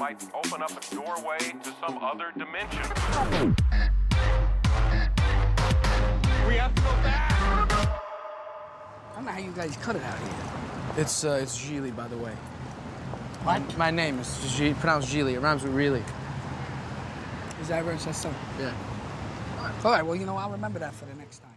might 0.00 0.18
open 0.34 0.62
up 0.62 0.70
a 0.70 0.94
doorway 0.94 1.36
to 1.62 1.74
some 1.78 1.98
other 1.98 2.32
dimension. 2.34 2.80
We 6.48 6.54
have 6.56 6.74
to 6.74 6.80
go 6.80 6.88
back. 7.02 7.30
I 7.70 9.16
don't 9.16 9.26
know 9.26 9.30
how 9.30 9.38
you 9.40 9.52
guys 9.52 9.76
cut 9.76 9.96
it 9.96 10.02
out 10.02 10.18
here. 10.18 11.02
It's 11.02 11.22
uh, 11.22 11.38
it's 11.42 11.60
Gigli, 11.60 11.94
by 11.94 12.08
the 12.08 12.16
way. 12.16 12.32
What? 13.42 13.76
My 13.76 13.90
name 13.90 14.18
is 14.18 14.54
G- 14.56 14.72
pronounced 14.72 15.12
Gigli. 15.12 15.34
It 15.34 15.40
rhymes 15.40 15.62
with 15.62 15.74
really. 15.74 16.02
Is 17.60 17.68
that 17.68 17.84
right? 17.84 17.98
That's 17.98 18.22
so. 18.22 18.32
Yeah. 18.58 18.72
All 19.84 19.92
right. 19.92 20.02
Well, 20.02 20.16
you 20.16 20.24
know, 20.24 20.38
I'll 20.38 20.50
remember 20.50 20.78
that 20.78 20.94
for 20.94 21.04
the 21.04 21.14
next 21.14 21.40
time. 21.40 21.50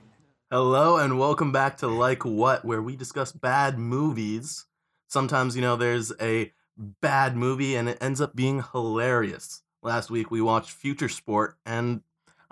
Hello 0.51 0.97
and 0.97 1.17
welcome 1.17 1.53
back 1.53 1.77
to 1.77 1.87
Like 1.87 2.25
What, 2.25 2.65
where 2.65 2.81
we 2.81 2.97
discuss 2.97 3.31
bad 3.31 3.79
movies. 3.79 4.65
Sometimes, 5.07 5.55
you 5.55 5.61
know, 5.61 5.77
there's 5.77 6.11
a 6.19 6.51
bad 6.77 7.35
movie 7.35 7.75
and 7.75 7.89
it 7.89 7.97
ends 8.01 8.21
up 8.21 8.35
being 8.35 8.63
hilarious. 8.71 9.61
Last 9.81 10.09
week 10.09 10.31
we 10.31 10.41
watched 10.41 10.77
Futuresport 10.81 11.53
and 11.65 12.01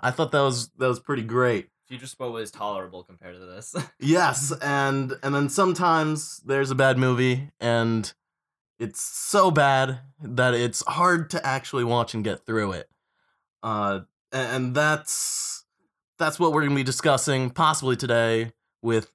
I 0.00 0.10
thought 0.10 0.32
that 0.32 0.40
was 0.40 0.68
that 0.78 0.88
was 0.88 1.00
pretty 1.00 1.22
great. 1.22 1.68
Futuresport 1.90 2.32
was 2.32 2.50
tolerable 2.50 3.02
compared 3.02 3.36
to 3.36 3.46
this. 3.46 3.74
Yes, 3.98 4.52
and 4.62 5.14
and 5.22 5.34
then 5.34 5.48
sometimes 5.48 6.40
there's 6.44 6.70
a 6.70 6.74
bad 6.74 6.98
movie 6.98 7.50
and 7.60 8.12
it's 8.78 9.00
so 9.00 9.50
bad 9.50 10.00
that 10.20 10.54
it's 10.54 10.84
hard 10.86 11.30
to 11.30 11.46
actually 11.46 11.84
watch 11.84 12.14
and 12.14 12.24
get 12.24 12.44
through 12.44 12.72
it. 12.72 12.88
Uh 13.62 14.00
and 14.32 14.74
that's 14.74 15.64
that's 16.18 16.38
what 16.38 16.52
we're 16.52 16.60
going 16.60 16.70
to 16.70 16.76
be 16.76 16.82
discussing 16.84 17.50
possibly 17.50 17.96
today 17.96 18.52
with 18.80 19.12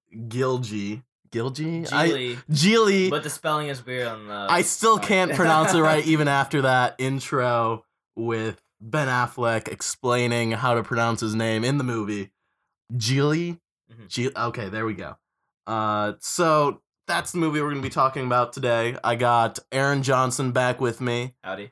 Gilgy. 1.32 1.84
Gilgy? 1.86 1.92
I 1.94 2.08
Gigli, 2.10 2.38
Gigli. 2.52 3.10
but 3.10 3.24
the 3.24 3.30
spelling 3.30 3.68
is 3.68 3.86
weird 3.86 4.08
on 4.08 4.28
the. 4.28 4.48
I 4.50 4.62
still 4.62 4.98
can't 5.00 5.34
pronounce 5.34 5.74
it 5.74 5.82
right 5.82 6.06
even 6.08 6.28
after 6.28 6.62
that 6.64 6.96
intro 6.98 7.86
with 8.16 8.62
Ben 8.80 9.08
Affleck 9.08 9.68
explaining 9.68 10.52
how 10.52 10.74
to 10.76 10.84
pronounce 10.84 11.22
his 11.22 11.36
name 11.36 11.64
in 11.64 11.78
the 11.78 11.84
movie. 11.84 12.32
Gigli? 12.94 13.60
Mhm. 13.92 14.08
Ge- 14.08 14.36
okay, 14.38 14.70
there 14.70 14.86
we 14.86 14.94
go. 14.94 15.18
Uh, 15.66 16.14
so 16.20 16.82
that's 17.08 17.32
the 17.32 17.38
movie 17.40 17.60
we're 17.62 17.70
going 17.72 17.82
to 17.82 17.88
be 17.88 17.94
talking 17.94 18.26
about 18.26 18.54
today. 18.54 18.98
I 19.04 19.16
got 19.16 19.60
Aaron 19.72 20.04
Johnson 20.04 20.52
back 20.52 20.80
with 20.82 21.02
me, 21.02 21.36
Howdy. 21.44 21.72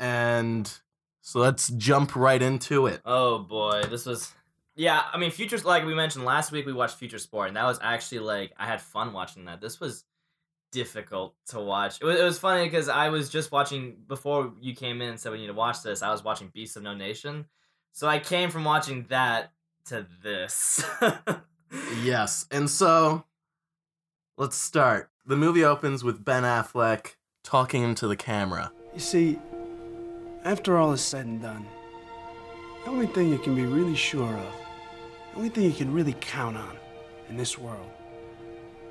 and 0.00 0.72
so 1.20 1.40
let's 1.40 1.68
jump 1.68 2.16
right 2.16 2.40
into 2.42 2.86
it. 2.86 3.00
Oh 3.04 3.38
boy, 3.38 3.82
this 3.88 4.06
was. 4.06 4.32
Yeah, 4.74 5.02
I 5.12 5.18
mean, 5.18 5.30
Futures. 5.30 5.64
Like 5.64 5.84
we 5.84 5.94
mentioned 5.94 6.24
last 6.24 6.52
week, 6.52 6.66
we 6.66 6.72
watched 6.72 6.98
Futuresport, 7.00 7.48
and 7.48 7.56
that 7.56 7.64
was 7.64 7.78
actually 7.82 8.20
like 8.20 8.52
I 8.56 8.66
had 8.66 8.80
fun 8.80 9.12
watching 9.12 9.44
that. 9.44 9.60
This 9.60 9.80
was 9.80 10.04
difficult 10.70 11.34
to 11.48 11.60
watch. 11.60 11.98
It 12.00 12.04
was, 12.04 12.18
it 12.18 12.24
was 12.24 12.38
funny 12.38 12.64
because 12.64 12.88
I 12.88 13.10
was 13.10 13.28
just 13.28 13.52
watching 13.52 13.96
before 14.08 14.52
you 14.60 14.74
came 14.74 15.02
in 15.02 15.10
and 15.10 15.20
said 15.20 15.32
we 15.32 15.38
need 15.38 15.48
to 15.48 15.52
watch 15.52 15.82
this. 15.82 16.02
I 16.02 16.10
was 16.10 16.24
watching 16.24 16.48
Beasts 16.48 16.76
of 16.76 16.82
No 16.82 16.94
Nation, 16.94 17.46
so 17.92 18.08
I 18.08 18.18
came 18.18 18.50
from 18.50 18.64
watching 18.64 19.06
that 19.08 19.52
to 19.86 20.06
this. 20.22 20.82
Yes, 22.02 22.46
and 22.50 22.68
so 22.68 23.24
let's 24.36 24.56
start. 24.56 25.10
The 25.24 25.36
movie 25.36 25.64
opens 25.64 26.04
with 26.04 26.24
Ben 26.24 26.42
Affleck 26.42 27.14
talking 27.42 27.82
into 27.82 28.06
the 28.06 28.16
camera. 28.16 28.72
You 28.92 29.00
see, 29.00 29.38
after 30.44 30.76
all 30.76 30.92
is 30.92 31.00
said 31.00 31.26
and 31.26 31.40
done, 31.40 31.66
the 32.84 32.90
only 32.90 33.06
thing 33.06 33.30
you 33.30 33.38
can 33.38 33.54
be 33.54 33.64
really 33.64 33.94
sure 33.94 34.36
of, 34.36 34.54
the 35.32 35.36
only 35.38 35.48
thing 35.48 35.64
you 35.64 35.72
can 35.72 35.92
really 35.92 36.14
count 36.20 36.56
on 36.56 36.76
in 37.28 37.36
this 37.36 37.58
world, 37.58 37.90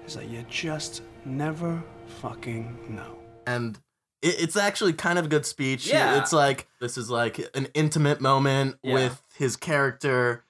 is 0.05 0.15
that 0.15 0.27
you 0.27 0.43
just 0.49 1.03
never 1.25 1.81
fucking 2.21 2.77
know. 2.89 3.15
and 3.47 3.79
it, 4.21 4.35
it's 4.39 4.55
actually 4.57 4.93
kind 4.93 5.17
of 5.17 5.25
a 5.25 5.27
good 5.27 5.45
speech. 5.45 5.87
Yeah. 5.87 6.19
It's 6.21 6.31
like 6.33 6.67
this 6.79 6.97
is 6.97 7.09
like 7.09 7.39
an 7.55 7.67
intimate 7.73 8.21
moment 8.21 8.77
Yeah. 8.83 8.93
with 8.93 9.21
his 9.37 9.55
character, 9.55 10.43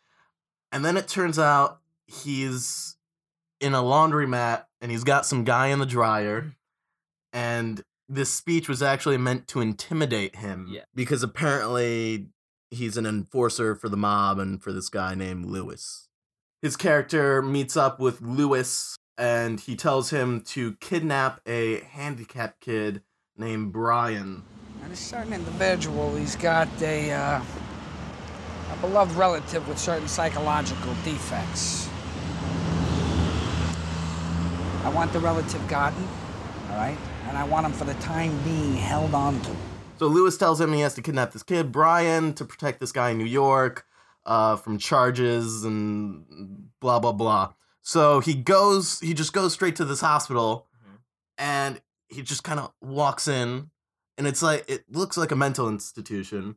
and 0.71 0.83
then 0.83 0.97
it 0.97 1.07
turns 1.07 1.39
out 1.39 1.79
he's 2.07 2.97
in 3.61 3.73
a 3.73 3.81
laundromat 3.81 4.65
and 4.81 4.91
he's 4.91 5.03
got 5.03 5.25
some 5.25 5.43
guy 5.43 5.67
in 5.67 5.79
the 5.79 5.85
dryer, 5.85 6.41
mm-hmm. 6.41 6.49
and 7.33 7.83
this 8.09 8.29
speech 8.29 8.67
was 8.67 8.81
actually 8.83 9.17
meant 9.17 9.47
to 9.47 9.61
intimidate 9.61 10.35
him 10.37 10.67
Yeah. 10.69 10.81
because 10.93 11.23
apparently 11.23 12.27
he's 12.71 12.97
an 12.97 13.05
enforcer 13.05 13.75
for 13.75 13.89
the 13.89 13.97
mob 13.97 14.39
and 14.39 14.63
for 14.63 14.71
this 14.71 14.89
guy 14.89 15.13
named 15.13 15.45
Lewis. 15.45 16.07
His 16.61 16.77
character 16.77 17.41
meets 17.41 17.75
up 17.75 17.99
with 17.99 18.21
Lewis 18.21 18.95
and 19.17 19.59
he 19.59 19.75
tells 19.75 20.09
him 20.09 20.41
to 20.41 20.73
kidnap 20.75 21.41
a 21.45 21.81
handicapped 21.81 22.61
kid 22.61 23.03
named 23.37 23.73
Brian. 23.73 24.43
And 24.83 24.91
a 24.91 24.95
certain 24.95 25.33
individual, 25.33 26.15
he's 26.15 26.35
got 26.35 26.67
a, 26.81 27.11
uh, 27.11 27.41
a 28.71 28.77
beloved 28.77 29.15
relative 29.15 29.67
with 29.67 29.77
certain 29.77 30.07
psychological 30.07 30.95
defects. 31.03 31.89
I 34.83 34.89
want 34.89 35.13
the 35.13 35.19
relative 35.19 35.67
gotten, 35.67 36.07
all 36.69 36.77
right? 36.77 36.97
And 37.27 37.37
I 37.37 37.43
want 37.43 37.65
him 37.65 37.73
for 37.73 37.85
the 37.85 37.93
time 37.95 38.35
being 38.43 38.73
held 38.73 39.13
on 39.13 39.39
to. 39.41 39.55
So 40.01 40.07
Lewis 40.07 40.35
tells 40.35 40.59
him 40.59 40.73
he 40.73 40.79
has 40.79 40.95
to 40.95 41.01
kidnap 41.03 41.31
this 41.31 41.43
kid, 41.43 41.71
Brian, 41.71 42.33
to 42.33 42.43
protect 42.43 42.79
this 42.79 42.91
guy 42.91 43.11
in 43.11 43.19
New 43.19 43.23
York 43.23 43.85
uh, 44.25 44.55
from 44.55 44.79
charges 44.79 45.63
and 45.63 46.71
blah, 46.79 46.97
blah, 46.97 47.11
blah. 47.11 47.53
So 47.83 48.19
he 48.19 48.33
goes, 48.33 48.99
he 48.99 49.13
just 49.13 49.31
goes 49.31 49.53
straight 49.53 49.75
to 49.75 49.85
this 49.85 50.01
hospital 50.01 50.67
Mhm. 50.83 50.97
and 51.37 51.81
he 52.09 52.23
just 52.23 52.43
kind 52.43 52.59
of 52.59 52.71
walks 52.81 53.27
in 53.27 53.69
and 54.17 54.25
it's 54.25 54.41
like, 54.41 54.67
it 54.67 54.85
looks 54.91 55.17
like 55.17 55.29
a 55.29 55.35
mental 55.35 55.69
institution. 55.69 56.55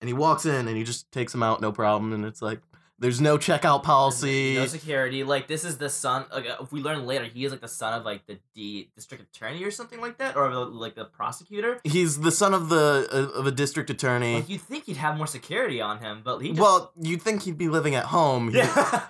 And 0.00 0.08
he 0.08 0.12
walks 0.12 0.44
in 0.44 0.66
and 0.66 0.76
he 0.76 0.82
just 0.82 1.08
takes 1.12 1.32
him 1.32 1.44
out, 1.44 1.60
no 1.60 1.70
problem. 1.70 2.12
And 2.12 2.24
it's 2.24 2.42
like, 2.42 2.62
there's 3.02 3.20
no 3.20 3.36
checkout 3.36 3.82
policy. 3.82 4.54
No 4.54 4.66
security. 4.66 5.24
Like 5.24 5.48
this 5.48 5.64
is 5.64 5.76
the 5.76 5.90
son. 5.90 6.24
Like 6.32 6.46
if 6.60 6.72
we 6.72 6.80
learn 6.80 7.04
later, 7.04 7.24
he 7.24 7.44
is 7.44 7.50
like 7.52 7.60
the 7.60 7.68
son 7.68 7.92
of 7.98 8.04
like 8.04 8.24
the 8.26 8.38
D 8.54 8.90
district 8.94 9.24
attorney 9.36 9.62
or 9.64 9.70
something 9.70 10.00
like 10.00 10.16
that, 10.18 10.36
or 10.36 10.52
like 10.54 10.94
the 10.94 11.04
prosecutor. 11.04 11.80
He's 11.84 12.20
the 12.20 12.30
son 12.32 12.54
of 12.54 12.68
the 12.68 13.08
uh, 13.12 13.38
of 13.40 13.46
a 13.46 13.50
district 13.50 13.90
attorney. 13.90 14.36
Like 14.36 14.48
you'd 14.48 14.60
think 14.62 14.84
he'd 14.84 14.96
have 14.96 15.16
more 15.18 15.26
security 15.26 15.80
on 15.80 15.98
him, 15.98 16.22
but 16.24 16.38
he 16.38 16.50
just, 16.50 16.60
well, 16.60 16.92
you'd 17.00 17.20
think 17.20 17.42
he'd 17.42 17.58
be 17.58 17.68
living 17.68 17.94
at 17.94 18.04
home. 18.06 18.50
He- 18.50 18.58
yeah. 18.58 19.08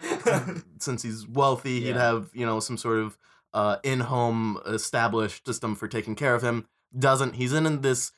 since 0.78 1.02
he's 1.02 1.26
wealthy, 1.28 1.80
he'd 1.80 1.88
Yeah. 1.90 1.98
have 2.02 2.30
you 2.32 2.46
know 2.46 2.58
some 2.60 2.76
sort 2.78 2.98
of 2.98 3.16
uh, 3.54 3.76
in-home 3.82 4.58
established 4.66 5.46
system 5.46 5.74
for 5.76 5.86
taking 5.86 6.14
care 6.14 6.34
of 6.34 6.42
him. 6.42 6.66
Doesn't 6.98 7.34
he's 7.34 7.52
in 7.52 7.82
this 7.82 8.12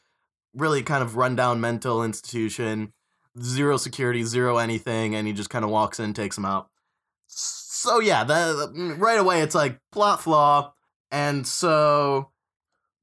really 0.55 0.85
kind 0.85 1.03
of 1.03 1.17
rundown 1.17 1.61
mental 1.61 2.05
institution, 2.05 2.93
zero 3.41 3.77
security, 3.77 4.23
zero 4.23 4.59
anything, 4.59 5.15
and 5.15 5.27
he 5.27 5.33
just 5.33 5.51
kind 5.51 5.65
of 5.65 5.71
walks 5.71 5.99
in, 6.01 6.13
takes 6.15 6.37
him 6.39 6.45
out. 6.45 6.69
So 7.27 8.01
yeah, 8.01 8.25
that 8.25 8.57
mm, 8.75 8.99
right 8.99 9.19
away 9.19 9.41
it's 9.41 9.55
like 9.55 9.79
plot 9.93 10.23
flaw, 10.23 10.73
and 11.11 11.47
so 11.47 12.31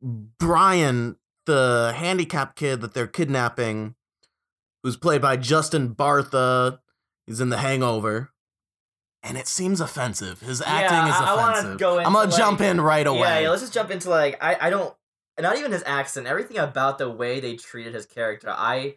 Brian, 0.01 1.17
the 1.45 1.93
handicapped 1.95 2.55
kid 2.55 2.81
that 2.81 2.93
they're 2.93 3.07
kidnapping, 3.07 3.95
who's 4.83 4.97
played 4.97 5.21
by 5.21 5.37
Justin 5.37 5.93
Bartha, 5.93 6.79
he's 7.27 7.39
in 7.41 7.49
The 7.49 7.57
Hangover 7.57 8.31
and 9.23 9.37
it 9.37 9.47
seems 9.47 9.79
offensive. 9.79 10.39
His 10.41 10.61
acting 10.63 10.97
Yeah, 10.97 11.09
is 11.09 11.15
I- 11.15 11.25
I 11.31 11.35
wanna 11.35 11.51
offensive. 11.51 11.77
go 11.77 11.99
I'm 11.99 12.13
gonna 12.13 12.23
into, 12.25 12.37
jump 12.37 12.61
in 12.61 12.81
right 12.81 13.05
away. 13.05 13.19
Yeah, 13.19 13.39
yeah, 13.41 13.49
let's 13.51 13.61
just 13.61 13.73
jump 13.73 13.91
into 13.91 14.09
like 14.09 14.43
I 14.43 14.57
I 14.59 14.69
don't 14.71 14.95
not 15.39 15.57
even 15.57 15.71
his 15.71 15.83
accent, 15.85 16.25
everything 16.27 16.57
about 16.57 16.97
the 16.97 17.09
way 17.09 17.39
they 17.39 17.55
treated 17.55 17.93
his 17.93 18.05
character. 18.07 18.49
I 18.49 18.95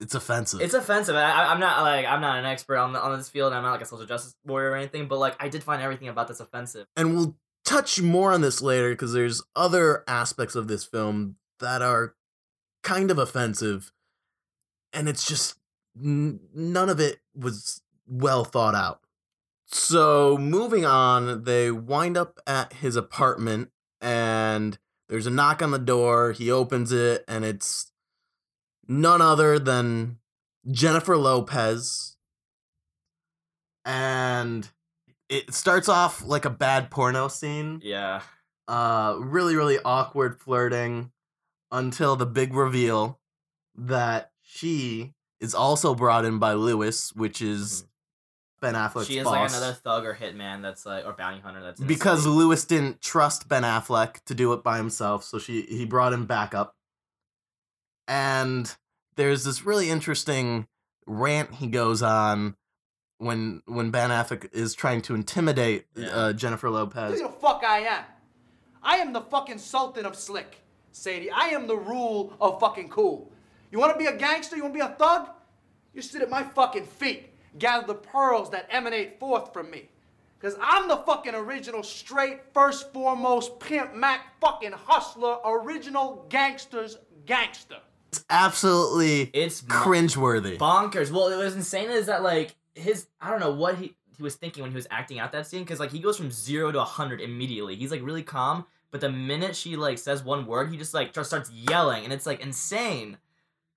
it's 0.00 0.14
offensive. 0.14 0.60
it's 0.60 0.74
offensive. 0.74 1.14
I, 1.16 1.46
I'm 1.46 1.60
not 1.60 1.82
like 1.82 2.06
I'm 2.06 2.20
not 2.20 2.38
an 2.38 2.44
expert 2.44 2.76
on 2.76 2.92
the, 2.92 3.00
on 3.00 3.16
this 3.18 3.28
field. 3.28 3.52
I'm 3.52 3.62
not 3.62 3.72
like 3.72 3.82
a 3.82 3.86
social 3.86 4.06
justice 4.06 4.34
warrior 4.44 4.70
or 4.70 4.76
anything, 4.76 5.08
but 5.08 5.18
like 5.18 5.36
I 5.40 5.48
did 5.48 5.62
find 5.62 5.82
everything 5.82 6.08
about 6.08 6.28
this 6.28 6.40
offensive. 6.40 6.86
and 6.96 7.14
we'll 7.16 7.36
touch 7.64 8.00
more 8.00 8.32
on 8.32 8.40
this 8.40 8.60
later 8.60 8.90
because 8.90 9.12
there's 9.12 9.42
other 9.54 10.02
aspects 10.08 10.54
of 10.56 10.66
this 10.68 10.84
film 10.84 11.36
that 11.60 11.80
are 11.82 12.14
kind 12.82 13.10
of 13.10 13.18
offensive, 13.18 13.92
and 14.92 15.08
it's 15.08 15.26
just 15.26 15.54
n- 15.96 16.40
none 16.54 16.88
of 16.88 16.98
it 16.98 17.20
was 17.36 17.80
well 18.06 18.44
thought 18.44 18.74
out. 18.74 19.00
So 19.66 20.36
moving 20.38 20.84
on, 20.84 21.44
they 21.44 21.70
wind 21.70 22.16
up 22.16 22.40
at 22.46 22.72
his 22.74 22.96
apartment, 22.96 23.70
and 24.00 24.76
there's 25.08 25.26
a 25.26 25.30
knock 25.30 25.62
on 25.62 25.70
the 25.70 25.78
door. 25.78 26.32
He 26.32 26.50
opens 26.50 26.90
it, 26.92 27.24
and 27.28 27.44
it's 27.44 27.91
none 28.88 29.20
other 29.20 29.58
than 29.58 30.18
Jennifer 30.70 31.16
Lopez. 31.16 32.16
And 33.84 34.68
it 35.28 35.52
starts 35.54 35.88
off 35.88 36.24
like 36.24 36.44
a 36.44 36.50
bad 36.50 36.90
porno 36.90 37.28
scene. 37.28 37.80
Yeah. 37.82 38.22
Uh 38.68 39.16
really, 39.18 39.56
really 39.56 39.78
awkward 39.84 40.38
flirting 40.38 41.10
until 41.70 42.16
the 42.16 42.26
big 42.26 42.54
reveal 42.54 43.18
that 43.74 44.30
she 44.42 45.14
is 45.40 45.54
also 45.54 45.94
brought 45.94 46.24
in 46.24 46.38
by 46.38 46.52
Lewis, 46.52 47.12
which 47.14 47.42
is 47.42 47.84
Ben 48.60 48.74
Affleck's 48.74 49.08
she 49.08 49.18
is 49.18 49.24
boss. 49.24 49.32
like 49.32 49.50
another 49.50 49.72
thug 49.72 50.04
or 50.04 50.14
hitman 50.14 50.62
that's 50.62 50.86
like 50.86 51.04
or 51.04 51.12
bounty 51.12 51.40
hunter 51.40 51.60
that's 51.60 51.80
because. 51.80 52.24
Lewis 52.26 52.64
didn't 52.64 53.02
trust 53.02 53.48
Ben 53.48 53.64
Affleck 53.64 54.24
to 54.26 54.34
do 54.34 54.52
it 54.52 54.62
by 54.62 54.76
himself, 54.76 55.24
so 55.24 55.38
she 55.38 55.62
he 55.62 55.84
brought 55.84 56.12
him 56.12 56.26
back 56.26 56.54
up. 56.54 56.76
And 58.12 58.76
there's 59.16 59.42
this 59.44 59.64
really 59.64 59.88
interesting 59.88 60.66
rant 61.06 61.54
he 61.54 61.66
goes 61.66 62.02
on 62.02 62.56
when 63.16 63.62
when 63.66 63.90
Ben 63.90 64.10
Affleck 64.10 64.52
is 64.52 64.74
trying 64.74 65.00
to 65.02 65.14
intimidate 65.14 65.86
Yeah. 65.94 66.08
uh, 66.08 66.32
Jennifer 66.34 66.68
Lopez. 66.68 67.18
Who 67.20 67.26
the 67.26 67.32
fuck 67.32 67.62
I 67.66 67.78
am? 67.80 68.04
I 68.82 68.96
am 68.96 69.12
the 69.14 69.22
fucking 69.22 69.58
sultan 69.58 70.04
of 70.04 70.14
slick, 70.14 70.58
Sadie. 70.90 71.30
I 71.30 71.48
am 71.48 71.66
the 71.66 71.76
rule 71.76 72.34
of 72.38 72.60
fucking 72.60 72.90
cool. 72.90 73.32
You 73.70 73.78
wanna 73.78 73.96
be 73.96 74.06
a 74.06 74.16
gangster? 74.16 74.56
You 74.56 74.62
wanna 74.64 74.74
be 74.74 74.80
a 74.80 74.88
thug? 74.88 75.30
You 75.94 76.02
sit 76.02 76.20
at 76.20 76.28
my 76.28 76.42
fucking 76.42 76.84
feet, 76.84 77.30
gather 77.58 77.86
the 77.86 77.94
pearls 77.94 78.50
that 78.50 78.66
emanate 78.70 79.18
forth 79.20 79.52
from 79.54 79.70
me. 79.70 79.88
Cause 80.40 80.56
I'm 80.60 80.88
the 80.88 80.96
fucking 80.98 81.34
original, 81.36 81.82
straight, 81.84 82.40
first, 82.52 82.92
foremost, 82.92 83.58
pimp, 83.60 83.94
mac, 83.94 84.38
fucking 84.40 84.72
hustler, 84.72 85.36
original 85.46 86.26
gangster's 86.28 86.98
gangster. 87.24 87.78
It's 88.12 88.24
absolutely 88.28 89.22
It's 89.32 89.62
cringeworthy. 89.62 90.58
bonkers. 90.58 91.10
Well, 91.10 91.28
it 91.28 91.36
was 91.42 91.56
insane 91.56 91.90
is 91.90 92.06
that 92.06 92.22
like 92.22 92.54
his 92.74 93.06
I 93.20 93.30
don't 93.30 93.40
know 93.40 93.52
what 93.52 93.76
he 93.78 93.94
he 94.16 94.22
was 94.22 94.34
thinking 94.34 94.62
when 94.62 94.70
he 94.70 94.76
was 94.76 94.86
acting 94.90 95.18
out 95.18 95.32
that 95.32 95.46
scene 95.46 95.62
because 95.64 95.80
like 95.80 95.90
he 95.90 95.98
goes 95.98 96.16
from 96.18 96.30
zero 96.30 96.70
to 96.70 96.80
a 96.80 96.84
hundred 96.84 97.20
immediately. 97.20 97.74
He's 97.74 97.90
like 97.90 98.02
really 98.02 98.22
calm, 98.22 98.66
but 98.90 99.00
the 99.00 99.10
minute 99.10 99.56
she 99.56 99.76
like 99.76 99.96
says 99.98 100.22
one 100.22 100.44
word, 100.46 100.70
he 100.70 100.76
just 100.76 100.92
like 100.92 101.14
just 101.14 101.30
starts 101.30 101.50
yelling, 101.50 102.04
and 102.04 102.12
it's 102.12 102.26
like 102.26 102.40
insane. 102.40 103.16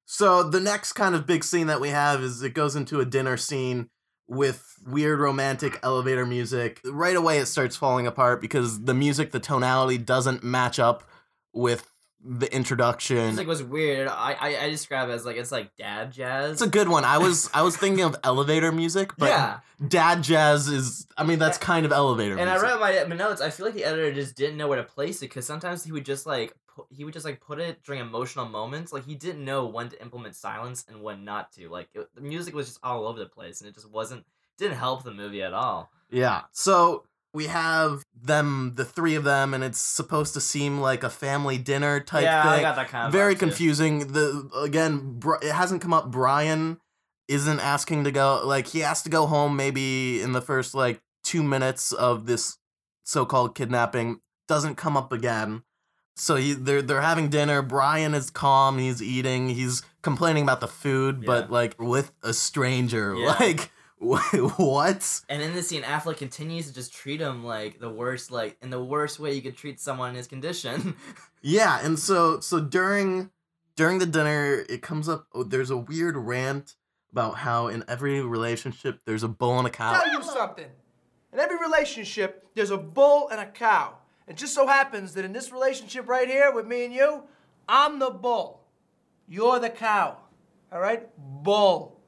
So 0.06 0.44
the 0.44 0.60
next 0.60 0.94
kind 0.94 1.16
of 1.16 1.26
big 1.26 1.44
scene 1.44 1.68
that 1.68 1.80
we 1.82 1.90
have 1.90 2.22
is 2.22 2.44
it 2.44 2.54
goes 2.54 2.76
into 2.76 3.00
a 3.00 3.06
dinner 3.06 3.38
scene 3.38 3.90
with 4.28 4.76
weird 4.86 5.20
romantic 5.20 5.80
elevator 5.82 6.26
music. 6.26 6.82
Right 6.84 7.16
away 7.16 7.38
it 7.38 7.46
starts 7.46 7.76
falling 7.78 8.06
apart 8.06 8.42
because 8.42 8.84
the 8.84 8.94
music, 8.94 9.32
the 9.32 9.40
tonality 9.40 9.98
doesn't 9.98 10.44
match 10.44 10.78
up 10.78 11.04
with 11.54 11.90
the 12.28 12.54
introduction. 12.54 13.18
Music 13.28 13.48
was 13.48 13.62
weird. 13.62 14.08
I, 14.08 14.36
I 14.40 14.58
I 14.66 14.70
describe 14.70 15.10
it 15.10 15.14
as 15.14 15.26
like 15.26 15.38
it's 15.38 15.52
like 15.52 15.76
dad 15.76 16.12
jazz. 16.12 16.54
It's 16.54 16.62
a 16.62 16.68
good 16.68 16.90
one. 16.90 17.06
I 17.06 17.20
was 17.20 17.50
I 17.54 17.62
was 17.62 17.78
thinking 17.78 18.04
of 18.04 18.16
elevator 18.24 18.72
music, 18.72 19.12
but 19.18 19.30
yeah, 19.30 19.60
dad 19.88 20.24
jazz 20.24 20.68
is 20.68 21.06
I 21.18 21.24
mean 21.24 21.38
that's 21.40 21.58
kind 21.60 21.86
of 21.86 21.92
elevator 21.92 22.38
and 22.38 22.50
I 22.50 22.54
music. 22.54 22.70
read 22.70 22.80
my, 22.80 23.04
my 23.08 23.16
notes. 23.16 23.42
I 23.42 23.50
feel 23.52 23.66
like 23.68 23.76
the 23.76 23.86
editor 23.86 24.12
just 24.12 24.36
didn't 24.36 24.58
know 24.58 24.68
where 24.68 24.78
to 24.78 24.84
place 24.84 25.18
it 25.18 25.30
because 25.30 25.46
sometimes 25.46 25.84
he 25.84 25.92
would 25.92 26.06
just 26.06 26.26
like 26.26 26.56
pu- 26.76 26.88
he 26.90 27.04
would 27.06 27.14
just 27.14 27.26
like 27.26 27.42
put 27.42 27.60
it 27.60 27.84
during 27.84 28.02
emotional 28.02 28.46
moments. 28.48 28.92
Like 28.92 29.06
he 29.06 29.14
didn't 29.16 29.46
know 29.46 29.68
when 29.68 29.90
to 29.90 30.02
implement 30.02 30.36
silence 30.36 30.84
and 30.90 31.04
when 31.04 31.24
not 31.26 31.52
to. 31.54 31.70
Like 31.70 31.90
it, 31.94 32.10
the 32.16 32.22
music 32.22 32.56
was 32.56 32.66
just 32.68 32.80
all 32.84 33.08
over 33.08 33.20
the 33.20 33.28
place, 33.28 33.62
and 33.62 33.70
it 33.70 33.76
just 33.76 33.90
wasn't 33.92 34.26
didn't 34.58 34.78
help 34.78 35.04
the 35.04 35.14
movie 35.14 35.44
at 35.44 35.54
all. 35.54 35.92
Yeah. 36.10 36.44
So 36.52 37.04
we 37.36 37.48
have 37.48 38.04
them, 38.20 38.72
the 38.76 38.86
three 38.86 39.16
of 39.16 39.26
them, 39.26 39.54
and 39.54 39.64
it's 39.64 39.80
supposed 39.80 40.34
to 40.34 40.42
seem 40.42 40.80
like 40.80 41.04
a 41.04 41.10
family 41.10 41.58
dinner 41.58 42.00
type 42.00 42.24
yeah, 42.24 42.44
thing. 42.44 42.52
I 42.52 42.62
got 42.62 42.76
that 42.78 42.88
kind 42.88 43.08
of 43.08 43.12
Very 43.12 43.36
vibe, 43.36 43.40
too. 43.40 43.46
confusing. 43.46 44.00
The 44.14 44.50
again, 44.58 45.20
it 45.42 45.52
hasn't 45.52 45.82
come 45.82 45.94
up. 45.94 46.10
Brian 46.10 46.80
isn't 47.28 47.60
asking 47.60 48.06
to 48.06 48.12
go. 48.12 48.42
Like 48.44 48.68
he 48.68 48.80
has 48.80 49.04
to 49.04 49.10
go 49.10 49.28
home 49.28 49.56
maybe 49.56 50.22
in 50.22 50.32
the 50.32 50.42
first 50.42 50.74
like 50.74 51.02
two 51.24 51.44
minutes 51.44 51.92
of 51.92 52.26
this 52.26 52.58
so-called 53.04 53.54
kidnapping. 53.54 54.22
Doesn't 54.48 54.76
come 54.76 54.96
up 54.96 55.12
again. 55.12 55.64
So 56.16 56.38
he, 56.38 56.54
they're 56.54 56.82
they're 56.82 57.02
having 57.02 57.30
dinner. 57.30 57.62
Brian 57.62 58.14
is 58.14 58.30
calm. 58.30 58.78
He's 58.78 59.04
eating. 59.04 59.50
He's 59.50 59.82
complaining 60.02 60.44
about 60.44 60.62
the 60.62 60.68
food, 60.68 61.26
but 61.26 61.52
like 61.52 61.76
with 61.78 62.14
a 62.24 62.34
stranger. 62.34 63.14
Yeah. 63.16 63.36
Like 63.40 63.72
what? 64.58 65.22
And 65.30 65.42
in 65.42 65.54
this 65.54 65.68
scene, 65.68 65.84
Affleck 65.84 66.18
continues 66.18 66.68
to 66.68 66.74
just 66.74 66.94
treat 66.94 67.20
him 67.20 67.44
like 67.44 67.80
the 67.80 67.90
worst, 67.90 68.32
like 68.32 68.58
in 68.62 68.70
the 68.70 68.84
worst 68.84 69.20
way 69.20 69.34
you 69.34 69.42
could 69.42 69.58
treat 69.58 69.80
someone 69.80 70.10
in 70.10 70.16
his 70.16 70.28
condition. 70.28 70.96
Yeah, 71.48 71.80
and 71.84 72.00
so 72.00 72.40
so 72.40 72.60
during 72.60 73.30
during 73.76 74.00
the 74.00 74.08
dinner, 74.08 74.66
it 74.68 74.82
comes 74.82 75.08
up. 75.08 75.28
Oh, 75.32 75.44
there's 75.44 75.70
a 75.70 75.78
weird 75.78 76.18
rant 76.18 76.74
about 77.12 77.36
how 77.36 77.68
in 77.68 77.84
every 77.88 78.20
relationship 78.22 79.02
there's 79.06 79.22
a 79.22 79.28
bull 79.28 79.60
and 79.60 79.68
a 79.68 79.70
cow. 79.70 80.02
tell 80.02 80.12
you 80.12 80.24
something. 80.24 80.66
In 81.32 81.40
every 81.40 81.60
relationship, 81.60 82.48
there's 82.56 82.72
a 82.72 82.78
bull 82.78 83.30
and 83.30 83.40
a 83.40 83.46
cow. 83.46 83.98
It 84.28 84.38
just 84.38 84.56
so 84.56 84.66
happens 84.66 85.14
that 85.14 85.24
in 85.24 85.34
this 85.34 85.52
relationship 85.52 86.08
right 86.08 86.28
here 86.28 86.52
with 86.52 86.66
me 86.66 86.86
and 86.86 86.94
you, 86.94 87.26
I'm 87.70 88.00
the 88.00 88.10
bull. 88.10 88.62
You're 89.28 89.60
the 89.60 89.70
cow. 89.70 90.18
All 90.72 90.80
right? 90.80 91.08
Bull. 91.44 92.00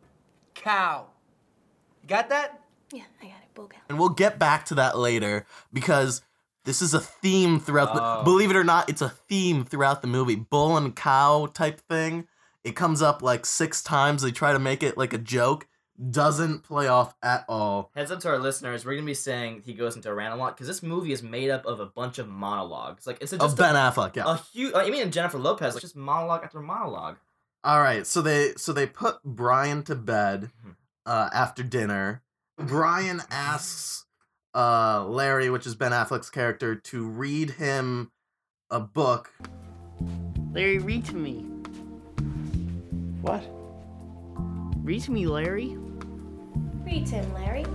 Cow. 0.56 1.08
You 2.08 2.16
got 2.16 2.30
that? 2.30 2.62
Yeah, 2.94 3.02
I 3.22 3.26
got 3.26 3.32
it. 3.44 3.54
Bull 3.54 3.68
cow. 3.68 3.80
And 3.90 4.00
we'll 4.00 4.10
get 4.10 4.40
back 4.40 4.64
to 4.68 4.76
that 4.76 4.98
later 4.98 5.46
because 5.74 6.22
this 6.64 6.82
is 6.82 6.94
a 6.94 7.02
theme 7.02 7.60
throughout 7.60 7.94
the. 7.94 8.02
Oh. 8.02 8.24
Believe 8.24 8.50
it 8.50 8.56
or 8.56 8.64
not, 8.64 8.90
it's 8.90 9.02
a 9.02 9.10
theme 9.10 9.66
throughout 9.66 10.02
the 10.02 10.08
movie. 10.08 10.36
Bull 10.36 10.78
and 10.78 10.96
cow 10.96 11.48
type 11.54 11.82
thing. 11.82 12.26
It 12.64 12.78
comes 12.78 13.02
up 13.02 13.22
like 13.22 13.46
six 13.46 13.82
times. 13.84 14.22
They 14.22 14.32
try 14.32 14.54
to 14.54 14.60
make 14.60 14.84
it 14.84 14.98
like 14.98 15.12
a 15.12 15.18
joke. 15.18 15.68
Doesn't 16.12 16.64
play 16.64 16.88
off 16.88 17.14
at 17.22 17.44
all. 17.50 17.92
Heads 17.94 18.12
up 18.12 18.20
to 18.22 18.30
our 18.30 18.38
listeners, 18.40 18.86
we're 18.86 18.94
gonna 18.94 19.06
be 19.06 19.14
saying 19.14 19.64
he 19.66 19.74
goes 19.74 19.96
into 19.98 20.10
a 20.10 20.14
rant 20.14 20.34
a 20.34 20.38
lot 20.38 20.56
because 20.56 20.68
this 20.68 20.82
movie 20.84 21.12
is 21.12 21.22
made 21.24 21.50
up 21.50 21.66
of 21.66 21.82
a 21.82 21.88
bunch 21.88 22.20
of 22.20 22.30
monologues. 22.30 23.06
Like 23.06 23.18
it's 23.20 23.34
a, 23.34 23.38
Of 23.38 23.42
just 23.42 23.58
Ben 23.58 23.76
Affleck, 23.76 24.16
yeah. 24.16 24.26
a 24.32 24.38
huge. 24.54 24.74
I 24.76 24.90
mean, 24.92 25.12
Jennifer 25.12 25.40
Lopez, 25.40 25.74
like 25.74 25.82
just 25.82 25.96
monologue 25.98 26.44
after 26.44 26.62
monologue. 26.62 27.18
All 27.64 27.82
right, 27.82 28.06
so 28.08 28.22
they 28.22 28.54
so 28.56 28.72
they 28.72 28.86
put 28.86 29.24
Brian 29.26 29.82
to 29.84 29.96
bed 29.96 30.52
Mhm. 30.66 30.76
Uh, 31.08 31.30
after 31.34 31.64
dinner. 31.64 32.22
Brian 32.58 33.22
asks 33.32 34.06
uh, 34.54 35.06
Larry, 35.08 35.50
which 35.50 35.66
is 35.66 35.74
Ben 35.74 35.92
Affleck's 35.92 36.30
character, 36.30 36.76
to 36.76 37.08
read 37.08 37.52
him 37.52 38.12
a 38.70 38.80
book. 38.80 39.32
Larry, 40.52 40.80
read 40.80 41.06
to 41.06 41.16
me. 41.16 41.46
What? 43.22 43.44
Read 44.84 45.02
to 45.04 45.12
me, 45.12 45.28
Larry. 45.28 45.78
Read 46.84 47.06
to 47.08 47.16
him, 47.16 47.34
Larry. 47.34 47.66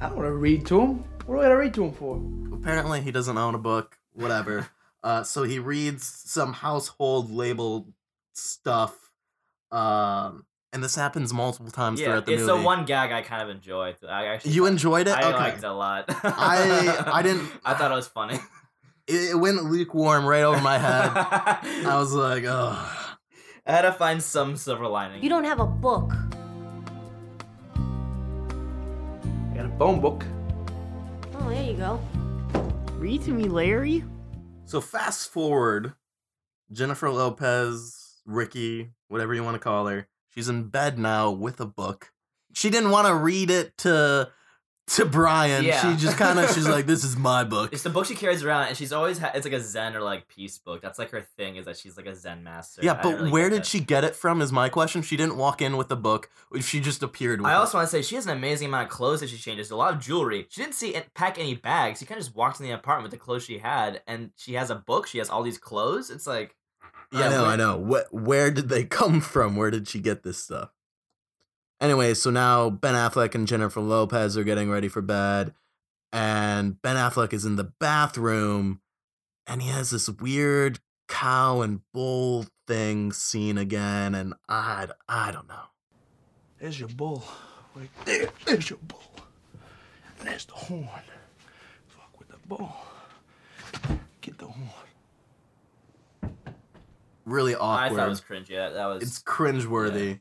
I 0.00 0.08
don't 0.08 0.16
want 0.16 0.28
to 0.28 0.32
read 0.32 0.66
to 0.66 0.80
him. 0.80 1.04
What 1.26 1.36
do 1.36 1.40
I 1.40 1.44
got 1.44 1.48
to 1.48 1.56
read 1.56 1.74
to 1.74 1.84
him 1.84 1.92
for? 1.92 2.56
Apparently, 2.56 3.00
he 3.00 3.10
doesn't 3.10 3.36
own 3.36 3.54
a 3.54 3.58
book. 3.58 3.98
Whatever. 4.14 4.68
uh, 5.02 5.22
so 5.22 5.44
he 5.44 5.58
reads 5.58 6.06
some 6.06 6.52
household 6.52 7.30
label 7.30 7.88
stuff. 8.34 9.12
Um, 9.70 10.44
and 10.72 10.82
this 10.84 10.94
happens 10.94 11.32
multiple 11.32 11.70
times 11.70 12.00
Yeah, 12.00 12.06
throughout 12.06 12.26
the 12.26 12.32
it's 12.34 12.42
movie. 12.42 12.58
the 12.60 12.64
one 12.64 12.84
gag 12.84 13.12
I 13.12 13.22
kind 13.22 13.42
of 13.42 13.48
enjoyed. 13.48 13.96
I 14.08 14.26
actually 14.26 14.52
You 14.52 14.66
enjoyed 14.66 15.08
it? 15.08 15.14
I 15.16 15.28
Okay. 15.30 15.36
liked 15.38 15.58
it 15.58 15.64
a 15.64 15.72
lot. 15.72 16.04
I- 16.24 17.04
I 17.12 17.22
didn't- 17.26 17.50
I 17.64 17.74
thought 17.74 17.90
it 17.92 17.94
was 17.96 18.08
funny. 18.08 18.38
It, 19.06 19.30
it 19.30 19.34
went 19.34 19.64
lukewarm 19.64 20.24
right 20.24 20.42
over 20.44 20.60
my 20.60 20.78
head. 20.78 21.10
I 21.84 21.96
was 21.98 22.12
like, 22.12 22.44
oh. 22.46 22.78
I 23.66 23.72
had 23.72 23.82
to 23.82 23.90
find 23.92 24.22
some 24.22 24.56
silver 24.56 24.86
lining. 24.86 25.20
You 25.24 25.28
don't 25.28 25.42
have 25.44 25.58
a 25.58 25.66
book. 25.66 26.12
I 27.74 29.56
got 29.56 29.66
a 29.66 29.72
phone 29.78 30.00
book. 30.00 30.24
Oh, 31.34 31.48
there 31.48 31.62
you 31.64 31.74
go. 31.76 32.00
Read 32.98 33.22
to 33.24 33.32
me, 33.32 33.44
Larry. 33.44 34.04
So 34.64 34.80
fast 34.80 35.30
forward, 35.32 35.94
Jennifer 36.70 37.10
Lopez, 37.10 38.20
Ricky, 38.26 38.90
whatever 39.08 39.34
you 39.34 39.42
want 39.42 39.54
to 39.56 39.60
call 39.60 39.86
her, 39.88 40.06
she's 40.30 40.48
in 40.48 40.68
bed 40.68 40.98
now 40.98 41.30
with 41.30 41.60
a 41.60 41.66
book. 41.66 42.12
She 42.52 42.70
didn't 42.70 42.90
want 42.90 43.06
to 43.06 43.14
read 43.14 43.50
it 43.50 43.76
to 43.78 44.30
to 44.96 45.04
Brian. 45.04 45.64
Yeah. 45.64 45.80
She 45.80 46.02
just 46.02 46.16
kind 46.16 46.38
of 46.38 46.50
she's 46.50 46.68
like, 46.68 46.86
"This 46.86 47.04
is 47.04 47.16
my 47.16 47.44
book." 47.54 47.72
It's 47.72 47.82
the 47.82 47.90
book 47.90 48.06
she 48.06 48.14
carries 48.14 48.42
around, 48.42 48.68
and 48.68 48.76
she's 48.76 48.92
always 48.92 49.18
ha- 49.18 49.30
it's 49.34 49.44
like 49.44 49.54
a 49.54 49.60
Zen 49.60 49.94
or 49.94 50.00
like 50.00 50.26
peace 50.28 50.58
book. 50.58 50.82
That's 50.82 50.98
like 50.98 51.10
her 51.10 51.20
thing 51.20 51.56
is 51.56 51.66
that 51.66 51.76
she's 51.76 51.96
like 51.96 52.06
a 52.06 52.14
Zen 52.14 52.42
master. 52.42 52.82
Yeah, 52.82 52.98
but 53.00 53.14
really 53.14 53.30
where 53.30 53.50
did 53.50 53.60
that. 53.60 53.66
she 53.66 53.80
get 53.80 54.02
it 54.04 54.16
from? 54.16 54.42
Is 54.42 54.52
my 54.52 54.68
question. 54.68 55.02
She 55.02 55.16
didn't 55.16 55.36
walk 55.36 55.62
in 55.62 55.76
with 55.76 55.90
a 55.92 55.96
book. 55.96 56.28
She 56.60 56.80
just 56.80 57.02
appeared 57.02 57.40
with. 57.40 57.48
I 57.48 57.52
it. 57.52 57.56
also 57.56 57.78
want 57.78 57.88
to 57.88 57.90
say 57.90 58.02
she 58.02 58.16
has 58.16 58.26
an 58.26 58.36
amazing 58.36 58.68
amount 58.68 58.84
of 58.84 58.90
clothes 58.90 59.20
that 59.20 59.30
she 59.30 59.38
changes. 59.38 59.70
A 59.70 59.76
lot 59.76 59.94
of 59.94 60.00
jewelry. 60.00 60.46
She 60.48 60.60
didn't 60.60 60.74
see 60.74 60.94
it 60.94 61.14
pack 61.14 61.38
any 61.38 61.54
bags. 61.54 62.00
She 62.00 62.06
kind 62.06 62.18
of 62.18 62.24
just 62.24 62.36
walked 62.36 62.58
in 62.58 62.66
the 62.66 62.72
apartment 62.72 63.10
with 63.10 63.18
the 63.18 63.24
clothes 63.24 63.44
she 63.44 63.58
had, 63.58 64.02
and 64.08 64.30
she 64.36 64.54
has 64.54 64.70
a 64.70 64.74
book. 64.74 65.06
She 65.06 65.18
has 65.18 65.30
all 65.30 65.42
these 65.42 65.58
clothes. 65.58 66.10
It's 66.10 66.26
like, 66.26 66.56
I 67.12 67.28
know, 67.28 67.42
where- 67.42 67.50
I 67.50 67.56
know. 67.56 67.76
What? 67.78 68.12
Where 68.12 68.50
did 68.50 68.68
they 68.68 68.84
come 69.00 69.20
from? 69.20 69.56
Where 69.56 69.70
did 69.70 69.88
she 69.88 70.00
get 70.00 70.22
this 70.22 70.38
stuff? 70.38 70.70
Anyway, 71.80 72.12
so 72.14 72.30
now 72.30 72.68
Ben 72.68 72.94
Affleck 72.94 73.34
and 73.34 73.48
Jennifer 73.48 73.80
Lopez 73.80 74.36
are 74.36 74.44
getting 74.44 74.70
ready 74.70 74.88
for 74.88 75.00
bed, 75.00 75.54
and 76.12 76.80
Ben 76.82 76.96
Affleck 76.96 77.32
is 77.32 77.46
in 77.46 77.56
the 77.56 77.64
bathroom, 77.64 78.80
and 79.46 79.62
he 79.62 79.70
has 79.70 79.90
this 79.90 80.08
weird 80.10 80.78
cow 81.08 81.62
and 81.62 81.80
bull 81.94 82.44
thing 82.66 83.12
scene 83.12 83.56
again, 83.56 84.14
and 84.14 84.34
I, 84.48 84.88
I 85.08 85.32
don't 85.32 85.48
know. 85.48 85.62
There's 86.60 86.78
your 86.78 86.90
bull. 86.90 87.24
Right 87.74 87.88
there. 88.04 88.28
There's 88.44 88.68
your 88.68 88.78
bull. 88.86 89.00
And 90.18 90.28
there's 90.28 90.44
the 90.44 90.52
horn. 90.52 90.86
Fuck 91.86 92.18
with 92.18 92.28
the 92.28 92.36
bull. 92.46 92.76
Get 94.20 94.36
the 94.36 94.44
horn. 94.46 94.68
Really 97.24 97.54
awkward. 97.54 97.92
I 97.92 98.02
thought 98.02 98.06
it 98.06 98.10
was 98.10 98.20
cringy. 98.20 98.48
That, 98.56 98.74
that 98.74 98.86
was 98.86 99.02
it's 99.02 99.22
cringeworthy. 99.22 100.20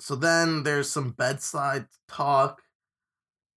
So 0.00 0.14
then 0.16 0.62
there's 0.64 0.90
some 0.90 1.10
bedside 1.10 1.86
talk. 2.08 2.60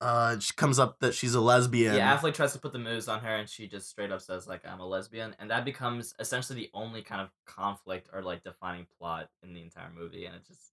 uh, 0.02 0.38
she 0.40 0.54
comes 0.54 0.78
up 0.78 1.00
that 1.00 1.14
she's 1.16 1.34
a 1.34 1.42
lesbian. 1.42 1.96
Yeah, 1.96 2.16
Affleck 2.16 2.34
tries 2.36 2.54
to 2.54 2.60
put 2.60 2.74
the 2.74 2.80
moves 2.80 3.08
on 3.08 3.22
her, 3.22 3.36
and 3.36 3.50
she 3.50 3.68
just 3.68 3.90
straight 3.90 4.12
up 4.12 4.22
says 4.22 4.46
like, 4.46 4.62
"I'm 4.68 4.80
a 4.80 4.86
lesbian," 4.86 5.36
and 5.40 5.50
that 5.50 5.66
becomes 5.66 6.14
essentially 6.20 6.60
the 6.60 6.70
only 6.74 7.02
kind 7.02 7.22
of 7.22 7.30
conflict 7.48 8.10
or 8.14 8.22
like 8.22 8.44
defining 8.44 8.86
plot 9.00 9.30
in 9.42 9.54
the 9.54 9.62
entire 9.62 9.90
movie, 9.90 10.26
and 10.26 10.36
it 10.36 10.46
just 10.46 10.72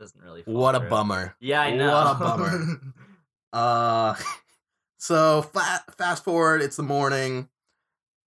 doesn't 0.00 0.20
really. 0.22 0.42
What 0.46 0.74
a 0.74 0.80
bummer. 0.80 1.34
Yeah, 1.40 1.60
I 1.60 1.74
know. 1.76 1.92
What 1.92 2.16
a 2.16 2.18
bummer. 2.18 2.80
Uh, 3.52 4.14
so 4.96 5.42
fa- 5.42 5.84
fast 5.98 6.24
forward, 6.24 6.62
it's 6.62 6.76
the 6.76 6.82
morning. 6.82 7.50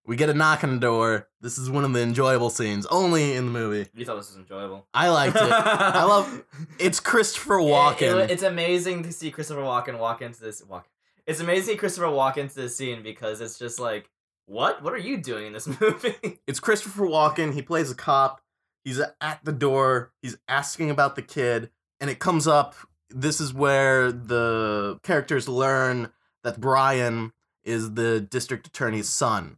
We 0.06 0.16
get 0.16 0.30
a 0.30 0.34
knock 0.34 0.62
on 0.64 0.74
the 0.74 0.78
door. 0.80 1.28
This 1.40 1.58
is 1.58 1.68
one 1.68 1.84
of 1.84 1.92
the 1.92 2.00
enjoyable 2.00 2.50
scenes, 2.50 2.86
only 2.86 3.34
in 3.34 3.46
the 3.46 3.50
movie. 3.52 3.88
you 3.94 4.04
thought 4.04 4.16
this 4.16 4.28
was 4.28 4.36
enjoyable. 4.36 4.86
I 4.94 5.08
liked 5.08 5.36
it. 5.36 5.42
I 5.42 6.04
love. 6.08 6.44
It's 6.78 7.00
Christopher 7.00 7.58
It- 7.58 7.62
Walken. 7.64 8.24
it- 8.24 8.30
it's 8.30 8.42
amazing 8.42 9.02
to 9.02 9.12
see 9.12 9.30
Christopher 9.30 9.62
Walken 9.62 9.98
walk 9.98 10.22
into 10.22 10.40
this 10.40 10.62
walk. 10.64 10.86
It's 11.26 11.40
amazing 11.40 11.62
to 11.64 11.70
see 11.72 11.76
Christopher 11.76 12.10
walk 12.10 12.38
into 12.38 12.54
this 12.54 12.76
scene 12.76 13.02
because 13.02 13.40
it's 13.40 13.58
just 13.58 13.80
like, 13.80 14.08
what? 14.46 14.80
What 14.82 14.92
are 14.92 14.98
you 14.98 15.16
doing 15.16 15.46
in 15.48 15.52
this 15.52 15.66
movie? 15.80 16.38
it's 16.46 16.60
Christopher 16.60 17.02
Walken. 17.06 17.52
He 17.52 17.62
plays 17.62 17.90
a 17.90 17.94
cop. 17.96 18.40
He's 18.84 19.00
at 19.20 19.40
the 19.44 19.52
door. 19.52 20.12
He's 20.22 20.36
asking 20.46 20.90
about 20.90 21.16
the 21.16 21.22
kid, 21.22 21.70
and 22.00 22.08
it 22.08 22.20
comes 22.20 22.46
up. 22.46 22.76
This 23.10 23.40
is 23.40 23.52
where 23.52 24.12
the 24.12 25.00
characters 25.02 25.48
learn 25.48 26.12
that 26.44 26.60
Brian 26.60 27.32
is 27.64 27.94
the 27.94 28.20
district 28.20 28.68
attorney's 28.68 29.08
son, 29.08 29.56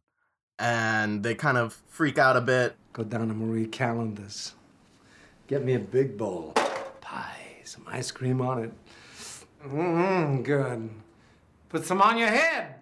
and 0.59 1.23
they 1.23 1.35
kind 1.35 1.57
of 1.57 1.81
freak 1.89 2.19
out 2.19 2.37
a 2.37 2.41
bit. 2.41 2.75
Go 2.93 3.05
down 3.05 3.29
to 3.29 3.35
Marie 3.35 3.67
Callender's. 3.67 4.55
Get 5.47 5.65
me 5.65 5.75
a 5.75 5.79
big 5.79 6.19
bowl. 6.19 6.53
Pie, 7.01 7.63
some 7.65 7.85
ice 7.87 8.11
cream 8.11 8.41
on 8.41 8.65
it. 8.65 8.73
Mmm, 9.67 10.43
good. 10.43 10.91
Put 11.69 11.85
some 11.85 12.03
on 12.03 12.19
your 12.19 12.29
head. 12.29 12.75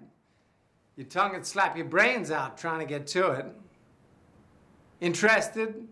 Your 0.96 1.06
tongue 1.06 1.32
would 1.32 1.44
slap 1.44 1.76
your 1.76 1.86
brains 1.86 2.30
out 2.30 2.56
trying 2.56 2.80
to 2.80 2.86
get 2.86 3.06
to 3.08 3.30
it. 3.32 3.46
Interested? 5.00 5.86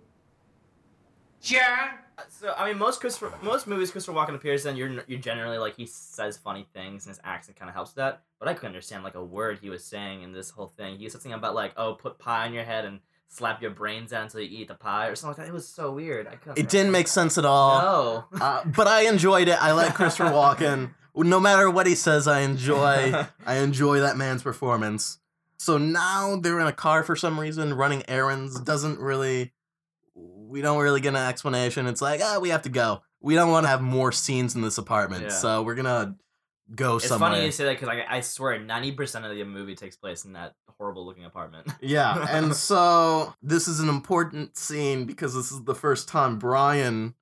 Sure. 1.41 2.04
So 2.29 2.55
I 2.57 2.69
mean, 2.69 2.79
most 2.79 3.01
Christopher, 3.01 3.33
most 3.43 3.67
movies 3.67 3.91
Christopher 3.91 4.17
Walken 4.17 4.35
appears 4.35 4.67
in, 4.67 4.77
you're 4.77 5.05
you're 5.07 5.21
generally 5.21 5.59
like 5.59 5.77
he 5.77 5.87
says 5.87 6.37
funny 6.37 6.67
things 6.73 7.07
and 7.07 7.15
his 7.15 7.21
accent 7.25 7.57
kind 7.57 7.69
of 7.69 7.75
helps 7.75 7.91
with 7.91 7.97
that. 7.97 8.23
But 8.39 8.49
I 8.49 8.55
couldn't 8.55 8.69
understand 8.69 9.05
like 9.05 9.15
a 9.15 9.25
word 9.25 9.59
he 9.61 9.71
was 9.71 9.85
saying 9.85 10.23
in 10.23 10.33
this 10.33 10.51
whole 10.51 10.69
thing. 10.69 10.99
He 10.99 11.09
said 11.09 11.23
something 11.23 11.33
about 11.33 11.55
like, 11.55 11.73
oh, 11.77 11.95
put 11.95 12.19
pie 12.19 12.47
on 12.47 12.53
your 12.53 12.65
head 12.65 12.85
and 12.85 13.01
slap 13.29 13.61
your 13.61 13.71
brains 13.71 14.13
out 14.13 14.25
until 14.25 14.41
you 14.41 14.59
eat 14.61 14.69
the 14.69 14.75
pie 14.75 15.09
or 15.09 15.17
something 15.17 15.39
like 15.39 15.47
that. 15.47 15.51
It 15.51 15.55
was 15.55 15.67
so 15.67 15.91
weird. 15.91 16.27
I 16.27 16.37
couldn't. 16.37 16.59
It 16.59 16.69
didn't 16.69 16.93
make 16.93 17.09
sense 17.09 17.37
at 17.39 17.45
all. 17.45 18.29
No. 18.33 18.41
Uh, 18.41 18.65
but 18.65 18.87
I 18.87 19.09
enjoyed 19.09 19.49
it. 19.49 19.61
I 19.61 19.73
like 19.73 19.95
Christopher 19.95 20.31
Walken. 20.31 20.95
No 21.17 21.41
matter 21.41 21.71
what 21.71 21.87
he 21.87 21.95
says, 21.95 22.29
I 22.29 22.41
enjoy. 22.41 23.27
I 23.47 23.57
enjoy 23.57 24.01
that 24.01 24.17
man's 24.17 24.43
performance. 24.43 25.19
So 25.59 25.79
now 25.79 26.37
they're 26.37 26.61
in 26.61 26.67
a 26.67 26.73
car 26.73 27.03
for 27.03 27.17
some 27.17 27.41
reason, 27.41 27.75
running 27.75 28.03
errands. 28.09 28.61
Doesn't 28.61 28.99
really. 28.99 29.54
We 30.55 30.63
don't 30.63 30.81
really 30.81 31.01
get 31.01 31.17
an 31.17 31.29
explanation. 31.29 31.89
It's 31.89 32.01
like, 32.01 32.21
ah, 32.23 32.39
we 32.41 32.51
have 32.51 32.63
to 32.63 32.69
go. 32.69 33.03
We 33.21 33.35
don't 33.35 33.51
want 33.51 33.65
to 33.65 33.69
have 33.69 33.83
more 33.83 34.13
scenes 34.13 34.55
in 34.55 34.63
this 34.63 34.79
apartment, 34.79 35.25
Yeah. 35.25 35.29
so 35.31 35.63
we're 35.65 35.75
gonna 35.75 36.15
go 36.73 36.85
somewhere. 36.85 36.97
It's 36.99 37.09
somewhere. 37.09 37.31
funny 37.33 37.45
you 37.47 37.51
say 37.51 37.65
that 37.65 37.81
because 37.81 37.89
I, 37.89 38.05
I 38.09 38.21
swear 38.21 38.61
ninety 38.61 38.93
percent 38.93 39.25
of 39.25 39.35
the 39.35 39.43
movie 39.43 39.75
takes 39.75 39.97
place 39.97 40.25
in 40.25 40.35
that 40.35 40.55
horrible 40.79 41.05
looking 41.05 41.25
apartment. 41.25 41.67
Yeah, 41.81 42.25
and 42.31 42.55
so 42.55 43.35
this 43.43 43.67
is 43.67 43.81
an 43.81 43.89
important 43.89 44.57
scene 44.57 45.07
because 45.07 45.35
this 45.35 45.51
is 45.51 45.65
the 45.65 45.75
first 45.75 46.09
time 46.09 46.39
Brian 46.39 47.15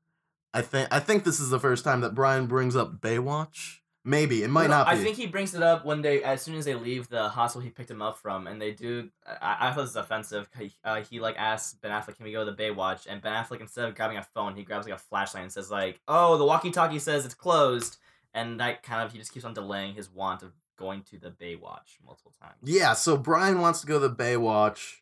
I 0.52 0.60
think 0.60 0.88
I 0.90 1.00
think 1.00 1.24
this 1.24 1.40
is 1.40 1.48
the 1.48 1.58
first 1.58 1.84
time 1.84 2.02
that 2.02 2.14
Brian 2.14 2.46
brings 2.46 2.76
up 2.76 3.00
Baywatch. 3.00 3.78
Maybe. 4.04 4.42
It 4.42 4.50
might 4.50 4.64
No, 4.64 4.78
not 4.78 4.86
be. 4.86 4.92
I 4.92 4.96
think 4.96 5.16
he 5.16 5.26
brings 5.26 5.54
it 5.54 5.62
up 5.62 5.84
when 5.84 6.02
they, 6.02 6.24
as 6.24 6.42
soon 6.42 6.56
as 6.56 6.64
they 6.64 6.74
leave 6.74 7.08
the 7.08 7.28
hospital 7.28 7.62
he 7.62 7.70
picked 7.70 7.90
him 7.90 8.02
up 8.02 8.18
from, 8.18 8.48
and 8.48 8.60
they 8.60 8.72
do. 8.72 9.10
I, 9.24 9.56
I 9.60 9.72
thought 9.72 9.82
this 9.82 9.94
was 9.94 9.96
offensive. 9.96 10.48
He, 10.58 10.72
uh, 10.82 11.02
he 11.02 11.20
like 11.20 11.36
asks 11.38 11.74
Ben 11.74 11.92
Affleck, 11.92 12.16
"Can 12.16 12.24
we 12.24 12.32
go 12.32 12.44
to 12.44 12.50
the 12.50 12.56
Baywatch?" 12.56 13.06
And 13.08 13.22
Ben 13.22 13.32
Affleck, 13.32 13.60
instead 13.60 13.88
of 13.88 13.94
grabbing 13.94 14.16
a 14.16 14.22
phone, 14.22 14.56
he 14.56 14.64
grabs 14.64 14.86
like 14.86 14.96
a 14.96 14.98
flashlight 14.98 15.44
and 15.44 15.52
says 15.52 15.70
like, 15.70 16.00
"Oh, 16.08 16.36
the 16.36 16.44
walkie-talkie 16.44 16.98
says 16.98 17.24
it's 17.24 17.34
closed," 17.34 17.98
and 18.34 18.58
that 18.58 18.82
kind 18.82 19.02
of 19.04 19.12
he 19.12 19.18
just 19.18 19.32
keeps 19.32 19.44
on 19.44 19.54
delaying 19.54 19.94
his 19.94 20.10
want 20.10 20.42
of 20.42 20.52
going 20.76 21.02
to 21.02 21.18
the 21.18 21.30
Baywatch 21.30 21.98
multiple 22.04 22.32
times. 22.40 22.56
Yeah, 22.64 22.94
so 22.94 23.16
Brian 23.16 23.60
wants 23.60 23.82
to 23.82 23.86
go 23.86 24.00
to 24.00 24.08
the 24.08 24.14
Baywatch, 24.14 24.96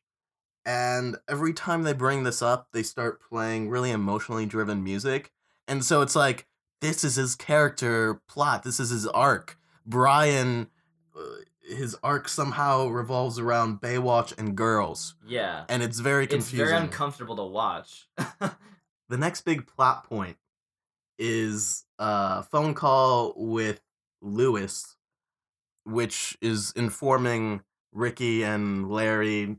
and 0.66 1.16
every 1.26 1.54
time 1.54 1.85
they 1.85 1.95
bring 1.95 2.25
this 2.25 2.42
up, 2.42 2.69
they 2.73 2.83
start 2.83 3.23
playing 3.23 3.71
really 3.71 3.90
emotionally 3.92 4.45
driven 4.45 4.85
music. 4.85 5.33
And 5.66 5.85
so 5.85 6.02
it's 6.02 6.16
like, 6.16 6.47
this 6.80 7.04
is 7.04 7.16
his 7.16 7.34
character 7.34 8.20
plot, 8.28 8.62
this 8.62 8.80
is 8.80 8.90
his 8.90 9.06
arc. 9.06 9.58
Brian, 9.87 10.68
uh, 11.16 11.20
his 11.62 11.96
arc 12.02 12.28
somehow 12.28 12.87
revolves 12.88 13.38
around 13.38 13.80
Baywatch 13.80 14.37
and 14.38 14.56
girls. 14.56 15.14
Yeah, 15.26 15.64
And 15.68 15.82
it's 15.82 16.00
very 16.00 16.25
it's 16.26 16.50
very 16.50 16.72
uncomfortable 16.72 17.37
to 17.37 17.44
watch. 17.44 18.08
the 18.38 19.16
next 19.18 19.42
big 19.42 19.66
plot 19.66 20.08
point 20.08 20.37
is 21.18 21.84
a 21.99 22.42
phone 22.42 22.75
call 22.75 23.34
with 23.37 23.80
Lewis, 24.22 24.96
which 25.84 26.37
is 26.40 26.72
informing 26.76 27.62
Ricky 27.92 28.42
and 28.42 28.90
Larry, 28.90 29.56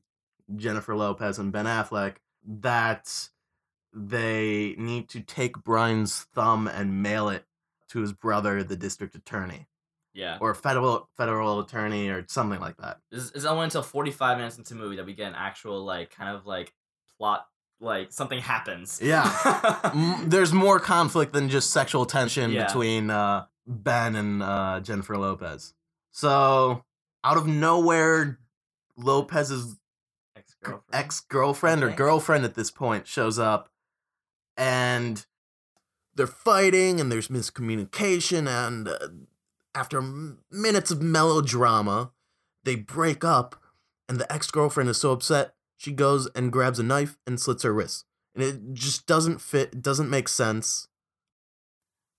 Jennifer 0.55 0.95
Lopez, 0.95 1.37
and 1.37 1.51
Ben 1.51 1.65
Affleck 1.65 2.15
that 2.45 3.29
they 3.93 4.75
need 4.77 5.09
to 5.09 5.19
take 5.21 5.63
Brian's 5.63 6.21
thumb 6.33 6.67
and 6.67 7.01
mail 7.03 7.29
it 7.29 7.45
to 7.89 7.99
his 7.99 8.13
brother, 8.13 8.63
the 8.63 8.75
district 8.77 9.15
attorney, 9.15 9.67
yeah, 10.13 10.37
or 10.39 10.53
federal 10.53 11.09
federal 11.17 11.59
attorney, 11.59 12.07
or 12.09 12.25
something 12.27 12.59
like 12.59 12.77
that. 12.77 12.99
It's, 13.11 13.31
it's 13.35 13.45
only 13.45 13.65
until 13.65 13.81
45 13.83 14.37
minutes 14.37 14.57
into 14.57 14.73
the 14.73 14.79
movie 14.79 14.95
that 14.95 15.05
we 15.05 15.13
get 15.13 15.27
an 15.27 15.35
actual, 15.35 15.83
like, 15.83 16.09
kind 16.15 16.35
of 16.35 16.45
like 16.45 16.73
plot, 17.17 17.47
like, 17.81 18.11
something 18.13 18.39
happens. 18.39 18.99
Yeah. 19.03 19.91
M- 19.93 20.29
There's 20.29 20.53
more 20.53 20.79
conflict 20.79 21.33
than 21.33 21.49
just 21.49 21.71
sexual 21.71 22.05
tension 22.05 22.51
Yeah. 22.51 22.65
between 22.67 23.09
uh, 23.09 23.45
Ben 23.67 24.15
and 24.15 24.41
uh, 24.41 24.79
Jennifer 24.81 25.17
Lopez. 25.17 25.73
So, 26.11 26.85
out 27.23 27.37
of 27.37 27.45
nowhere, 27.47 28.39
Lopez's 28.97 29.77
Ex-girlfriend. 30.35 30.83
ex 30.93 31.19
girlfriend 31.21 31.83
or 31.83 31.89
girlfriend 31.91 32.45
at 32.45 32.55
this 32.55 32.71
point 32.71 33.07
shows 33.07 33.37
up, 33.39 33.69
and 34.61 35.25
they're 36.13 36.27
fighting, 36.27 37.01
and 37.01 37.11
there's 37.11 37.29
miscommunication, 37.29 38.47
and 38.47 38.87
uh, 38.87 39.07
after 39.73 40.01
minutes 40.51 40.91
of 40.91 41.01
melodrama, 41.01 42.11
they 42.63 42.75
break 42.75 43.23
up, 43.23 43.55
and 44.07 44.19
the 44.19 44.31
ex 44.31 44.51
girlfriend 44.51 44.87
is 44.87 45.01
so 45.01 45.11
upset 45.11 45.55
she 45.77 45.91
goes 45.91 46.29
and 46.35 46.51
grabs 46.51 46.77
a 46.77 46.83
knife 46.83 47.17
and 47.25 47.39
slits 47.39 47.63
her 47.63 47.73
wrist, 47.73 48.05
and 48.35 48.43
it 48.43 48.73
just 48.73 49.07
doesn't 49.07 49.41
fit, 49.41 49.69
it 49.73 49.81
doesn't 49.81 50.11
make 50.11 50.27
sense. 50.27 50.87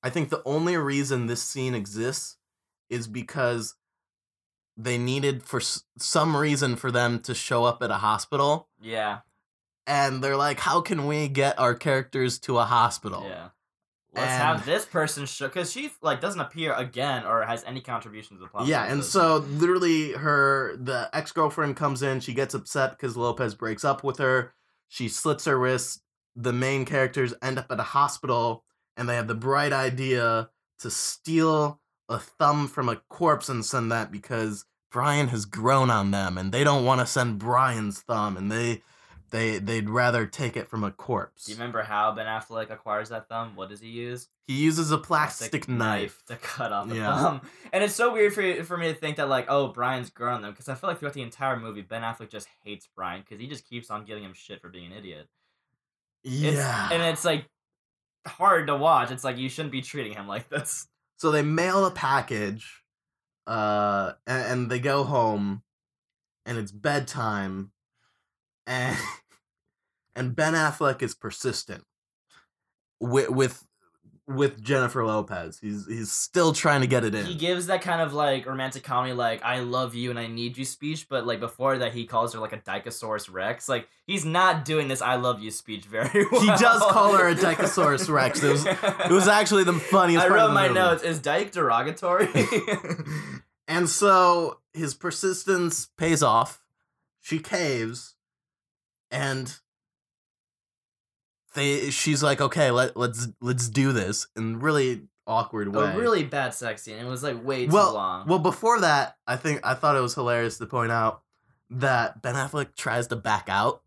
I 0.03 0.11
think 0.11 0.31
the 0.31 0.43
only 0.45 0.77
reason 0.77 1.27
this 1.27 1.45
scene 1.45 1.77
exists 1.77 2.39
is 2.91 3.07
because 3.07 3.77
they 4.77 4.99
needed 4.99 5.45
for 5.45 5.61
some 5.97 6.37
reason 6.37 6.75
for 6.75 6.91
them 6.91 7.21
to 7.21 7.37
show 7.37 7.63
up 7.63 7.85
at 7.85 7.93
a 7.93 7.99
hospital. 7.99 8.67
Yeah, 8.81 9.21
and 9.93 10.23
they're 10.25 10.37
like 10.37 10.59
how 10.61 10.81
can 10.81 11.07
we 11.07 11.29
get 11.29 11.59
our 11.59 11.75
characters 11.75 12.39
to 12.39 12.59
a 12.59 12.65
hospital 12.65 13.25
yeah. 13.29 13.49
Let's 14.15 14.31
And- 14.31 14.43
have 14.43 14.67
this 14.67 14.85
person 14.85 15.25
show 15.25 15.49
because 15.49 15.73
she 15.73 15.91
like 16.03 16.21
doesn't 16.21 16.41
appear 16.41 16.75
again 16.75 17.25
or 17.25 17.43
has 17.43 17.65
any 17.65 17.81
contribution 17.81 18.37
to 18.37 18.43
the 18.43 18.49
plot. 18.49 18.67
yeah 18.67 18.85
and 18.85 19.03
so 19.03 19.39
literally 19.39 20.13
her 20.13 20.77
the 20.77 21.09
ex-girlfriend 21.15 21.77
comes 21.77 22.03
in 22.03 22.21
she 22.21 22.35
gets 22.35 22.53
upset 22.55 22.91
because 22.93 23.17
lopez 23.17 23.55
breaks 23.55 23.85
up 23.85 24.05
with 24.05 24.19
her 24.19 24.53
she 24.89 25.09
slits 25.09 25.45
her 25.47 25.59
wrist 25.59 26.03
the 26.37 26.53
main 26.53 26.85
characters 26.85 27.33
end 27.43 27.59
up 27.59 27.67
at 27.71 27.81
a 27.81 27.85
hospital 27.99 28.65
and 28.97 29.09
they 29.09 29.17
have 29.17 29.29
the 29.29 29.35
bright 29.35 29.73
idea 29.73 30.51
to 30.79 30.91
steal 30.91 31.81
a 32.09 32.19
thumb 32.19 32.69
from 32.69 32.89
a 32.91 32.97
corpse 33.09 33.49
and 33.49 33.65
send 33.65 33.91
that 33.91 34.11
because 34.13 34.67
brian 34.91 35.29
has 35.29 35.47
grown 35.47 35.89
on 35.89 36.11
them 36.11 36.37
and 36.37 36.53
they 36.53 36.65
don't 36.65 36.85
want 36.85 37.01
to 37.01 37.07
send 37.07 37.39
brian's 37.39 38.01
thumb 38.01 38.37
and 38.37 38.53
they 38.53 38.83
they 39.33 39.59
they'd 39.59 39.91
rather 39.91 40.25
take 40.27 40.57
it 40.57 40.69
from 40.69 40.85
a 40.85 40.91
corpse 40.93 41.47
Do 41.47 41.53
you 41.53 41.57
remember 41.59 41.83
how 41.83 42.13
Ben 42.13 42.27
Affleck 42.27 42.71
acquires 42.71 43.09
that 43.09 43.29
thumb? 43.29 43.57
What 43.57 43.69
does 43.71 43.81
he 43.81 43.89
use? 43.89 44.29
he 44.47 44.55
uses 44.55 44.91
a 44.93 44.99
plastic 44.99 45.69
knife 45.69 46.23
to 46.27 46.37
cut 46.37 46.73
off 46.73 46.89
the 46.89 46.97
Yeah. 46.97 47.17
thumb. 47.17 47.41
And 47.73 47.83
it's 47.83 47.95
so 47.95 48.13
weird 48.13 48.33
for 48.35 48.65
for 48.65 48.77
me 48.77 48.89
to 48.93 48.95
think 48.95 49.17
that 49.17 49.29
like, 49.29 49.47
oh, 49.49 49.69
Brian's 49.69 50.11
grown 50.11 50.43
them 50.43 50.53
because 50.53 50.69
I 50.69 50.75
feel 50.75 50.89
like 50.91 50.99
throughout 51.01 51.15
the 51.15 51.23
entire 51.23 51.59
movie, 51.59 51.83
Ben 51.83 52.03
Affleck 52.03 52.29
just 52.31 52.47
hates 52.63 52.89
Brian 52.95 53.23
because 53.23 53.41
he 53.41 53.47
just 53.49 53.67
keeps 53.69 53.91
on 53.91 54.05
giving 54.05 54.23
him 54.23 54.35
shit 54.35 54.61
for 54.61 54.69
being 54.69 54.93
an 54.93 54.99
idiot. 54.99 55.29
It's, 56.25 56.57
yeah 56.57 56.89
and 56.93 57.03
it's 57.03 57.25
like 57.25 57.47
hard 58.27 58.69
to 58.69 58.77
watch. 58.77 59.11
It's 59.11 59.25
like 59.25 59.37
you 59.39 59.49
shouldn't 59.49 59.73
be 59.73 59.83
treating 59.83 60.13
him 60.13 60.29
like 60.29 60.49
this. 60.49 60.87
So 61.17 61.31
they 61.31 61.43
mail 61.43 61.85
a 61.87 61.91
package, 61.91 62.83
uh, 63.47 64.13
and, 64.27 64.45
and 64.53 64.71
they 64.71 64.81
go 64.81 65.05
home, 65.05 65.63
and 66.47 66.59
it's 66.59 66.73
bedtime, 66.73 67.71
and 68.67 68.97
and 70.15 70.35
Ben 70.37 70.55
Affleck 70.55 71.03
is 71.03 71.15
persistent 71.15 71.85
with 73.01 73.31
with 73.31 73.67
with 74.29 74.63
Jennifer 74.63 75.05
Lopez. 75.05 75.59
He's 75.61 75.87
he's 75.87 76.13
still 76.13 76.53
trying 76.53 76.81
to 76.81 76.87
get 76.87 77.05
it 77.05 77.15
in. 77.15 77.27
He 77.27 77.35
gives 77.35 77.67
that 77.67 77.83
kind 77.83 78.01
of 78.01 78.15
like 78.15 78.47
romantic 78.47 78.85
comedy, 78.85 79.13
like 79.13 79.43
"I 79.43 79.61
love 79.61 79.95
you 79.95 80.11
and 80.11 80.19
I 80.19 80.29
need 80.29 80.57
you" 80.57 80.65
speech, 80.65 81.09
but 81.09 81.27
like 81.27 81.41
before 81.41 81.79
that, 81.79 81.93
he 81.93 82.07
calls 82.07 82.33
her 82.33 82.41
like 82.41 82.53
a 82.53 82.59
Dicosaurus 82.59 83.31
Rex. 83.33 83.69
Like 83.69 83.89
he's 84.07 84.25
not 84.25 84.65
doing 84.65 84.89
this 84.89 85.03
"I 85.03 85.17
love 85.17 85.41
you" 85.43 85.51
speech 85.51 85.85
very 85.91 86.27
well. 86.31 86.41
He 86.41 86.47
does 86.47 86.81
call 86.93 87.15
her 87.17 87.29
a 87.29 87.35
Dicosaurus 87.35 88.09
Rex. 88.09 88.43
It 88.43 88.53
was 88.53 88.65
it 88.65 89.11
was 89.11 89.29
actually 89.41 89.65
the 89.65 89.73
funniest. 89.75 90.25
I 90.25 90.29
wrote 90.29 90.53
my 90.53 90.69
movie. 90.69 90.79
notes. 90.79 91.03
Is 91.03 91.19
Dyke 91.19 91.51
derogatory? 91.53 92.29
And 93.69 93.89
so 93.89 94.59
his 94.75 94.93
persistence 94.93 95.87
pays 95.97 96.23
off. 96.23 96.61
She 97.21 97.39
caves, 97.39 98.17
and 99.11 99.57
they 101.55 101.91
she's 101.91 102.23
like, 102.23 102.41
okay, 102.41 102.71
let 102.71 102.97
let's 102.97 103.29
let's 103.41 103.69
do 103.69 103.93
this 103.93 104.27
in 104.37 104.61
really 104.61 105.03
awkward 105.27 105.75
way. 105.75 105.93
a 105.93 105.97
really 105.97 106.25
bad 106.25 106.55
sex 106.55 106.83
scene. 106.83 106.97
It 106.97 107.07
was 107.07 107.23
like 107.23 107.45
way 107.45 107.67
too 107.67 107.73
well, 107.73 107.95
long. 107.95 108.27
well, 108.27 108.39
before 108.39 108.81
that, 108.81 109.17
I 109.27 109.37
think 109.37 109.61
I 109.65 109.75
thought 109.75 109.97
it 109.97 110.01
was 110.01 110.15
hilarious 110.15 110.59
to 110.59 110.67
point 110.67 110.93
out 110.93 111.23
that 111.71 112.23
Ben 112.23 112.35
Affleck 112.35 112.75
tries 112.77 113.07
to 113.09 113.17
back 113.17 113.49
out. 113.49 113.83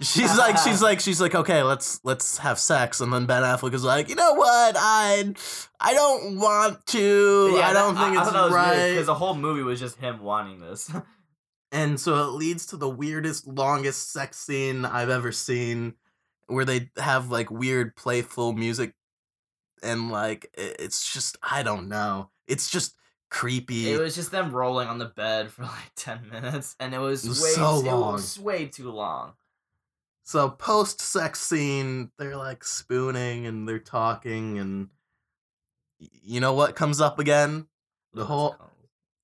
She's 0.00 0.36
like, 0.38 0.56
she's 0.64 0.80
like, 0.80 1.00
she's 1.00 1.20
like, 1.20 1.34
okay, 1.34 1.62
let's 1.62 2.00
let's 2.04 2.38
have 2.38 2.58
sex, 2.58 3.00
and 3.00 3.12
then 3.12 3.26
Ben 3.26 3.42
Affleck 3.42 3.74
is 3.74 3.84
like, 3.84 4.08
you 4.08 4.14
know 4.14 4.34
what, 4.34 4.76
I 4.78 5.34
I 5.80 5.94
don't 5.94 6.38
want 6.38 6.86
to. 6.86 7.52
Yeah, 7.54 7.68
I 7.68 7.72
don't 7.72 7.96
think 7.96 8.16
I, 8.16 8.22
it's 8.22 8.52
right. 8.52 8.90
because 8.90 9.06
the 9.06 9.14
whole 9.14 9.34
movie 9.34 9.62
was 9.62 9.80
just 9.80 9.96
him 9.96 10.22
wanting 10.22 10.60
this. 10.60 10.90
And 11.70 12.00
so 12.00 12.14
it 12.24 12.32
leads 12.32 12.66
to 12.66 12.76
the 12.76 12.88
weirdest, 12.88 13.46
longest 13.46 14.10
sex 14.10 14.38
scene 14.38 14.84
I've 14.84 15.10
ever 15.10 15.32
seen, 15.32 15.94
where 16.48 16.64
they 16.64 16.90
have 16.96 17.30
like 17.30 17.50
weird, 17.50 17.94
playful 17.96 18.52
music, 18.52 18.94
and 19.82 20.10
like 20.10 20.50
it's 20.54 21.12
just 21.12 21.36
I 21.42 21.62
don't 21.62 21.88
know. 21.88 22.30
It's 22.46 22.68
just 22.70 22.96
creepy. 23.30 23.90
It 23.92 24.00
was 24.00 24.14
just 24.14 24.30
them 24.30 24.50
rolling 24.50 24.88
on 24.88 24.98
the 24.98 25.04
bed 25.06 25.50
for 25.52 25.62
like 25.62 25.92
ten 25.96 26.28
minutes, 26.28 26.74
and 26.80 26.92
it 26.94 26.98
was, 26.98 27.24
It 27.24 27.28
was 27.28 27.42
way 27.42 27.50
so 27.50 27.80
too, 27.82 27.86
long. 27.88 28.08
It 28.10 28.12
was 28.12 28.38
way 28.38 28.66
too 28.66 28.90
long. 28.90 29.34
So 30.24 30.50
post 30.50 31.00
sex 31.00 31.40
scene, 31.40 32.10
they're 32.18 32.36
like 32.36 32.62
spooning 32.64 33.46
and 33.46 33.66
they're 33.68 33.78
talking, 33.78 34.58
and 34.58 34.88
you 35.98 36.40
know 36.40 36.52
what 36.52 36.76
comes 36.76 37.00
up 37.00 37.18
again? 37.18 37.66
The 38.12 38.24
whole 38.26 38.56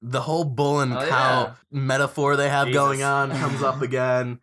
the 0.02 0.20
whole 0.22 0.44
bull 0.44 0.80
and 0.80 0.92
Oh, 0.94 1.06
cow 1.08 1.42
yeah. 1.42 1.54
metaphor 1.70 2.36
they 2.36 2.48
have 2.50 2.72
going 2.72 3.02
on 3.02 3.30
comes 3.30 3.62
up 3.62 3.80
again. 3.88 4.40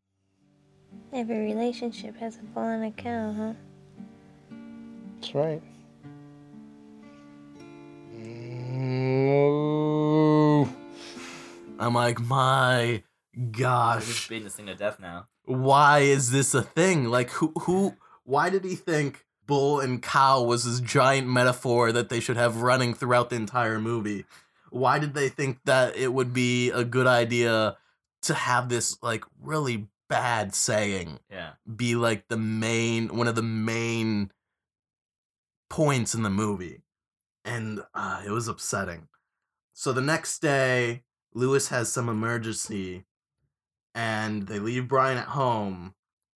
Every 1.13 1.39
relationship 1.39 2.15
has 2.17 2.37
a 2.37 2.43
bull 2.43 2.63
and 2.63 2.85
a 2.85 2.91
cow, 2.91 3.33
huh? 3.33 3.53
That's 5.19 5.35
right. 5.35 5.61
I'm 11.79 11.93
like, 11.95 12.19
my 12.19 13.03
They're 13.33 13.45
gosh. 13.51 14.05
just 14.07 14.29
beating 14.29 14.43
this 14.45 14.55
thing 14.55 14.67
to 14.67 14.75
death 14.75 14.99
now. 14.99 15.25
why 15.45 15.99
is 15.99 16.31
this 16.31 16.53
a 16.53 16.61
thing? 16.61 17.05
Like 17.05 17.29
who 17.31 17.51
who 17.61 17.95
why 18.23 18.49
did 18.49 18.63
he 18.63 18.75
think 18.75 19.25
bull 19.47 19.79
and 19.79 20.01
cow 20.01 20.43
was 20.43 20.63
this 20.63 20.79
giant 20.79 21.27
metaphor 21.27 21.91
that 21.91 22.09
they 22.09 22.19
should 22.19 22.37
have 22.37 22.61
running 22.61 22.93
throughout 22.93 23.29
the 23.29 23.35
entire 23.35 23.79
movie? 23.79 24.25
Why 24.69 24.99
did 24.99 25.13
they 25.13 25.27
think 25.29 25.59
that 25.65 25.95
it 25.95 26.13
would 26.13 26.33
be 26.33 26.69
a 26.69 26.83
good 26.83 27.07
idea 27.07 27.77
to 28.23 28.33
have 28.33 28.69
this 28.69 28.97
like 29.01 29.25
really 29.41 29.87
bad 30.11 30.53
saying 30.53 31.19
Yeah. 31.31 31.51
be 31.73 31.95
like 31.95 32.27
the 32.27 32.37
main 32.37 33.15
one 33.15 33.27
of 33.29 33.35
the 33.35 33.41
main 33.41 34.29
points 35.69 36.13
in 36.13 36.23
the 36.23 36.29
movie? 36.29 36.81
And 37.45 37.81
uh, 37.95 38.21
it 38.25 38.29
was 38.31 38.47
upsetting. 38.47 39.07
So 39.73 39.93
the 39.93 40.01
next 40.01 40.39
day, 40.41 41.03
Lewis 41.33 41.69
has 41.69 41.91
some 41.91 42.09
emergency 42.09 43.05
and 43.95 44.47
they 44.47 44.59
leave 44.59 44.87
Brian 44.87 45.17
at 45.17 45.27
home, 45.29 45.95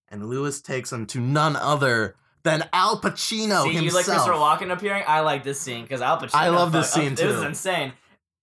and 0.10 0.28
Lewis 0.30 0.62
takes 0.62 0.91
him 0.91 1.06
to 1.08 1.19
none 1.21 1.56
other 1.56 2.15
than 2.43 2.67
Al 2.73 2.99
Pacino 2.99 3.63
See, 3.63 3.73
himself. 3.73 3.84
you 3.84 3.91
like 3.91 4.06
Christopher 4.06 4.32
Walken 4.34 4.71
appearing? 4.71 5.04
I 5.08 5.21
like 5.21 5.43
this 5.43 5.60
scene 5.60 5.84
because 5.84 6.02
Al 6.02 6.17
Pacino. 6.19 6.32
I 6.34 6.49
love 6.49 6.71
this 6.71 6.91
fuck- 6.93 7.02
scene, 7.04 7.13
It 7.13 7.26
was 7.26 7.43
insane. 7.43 7.93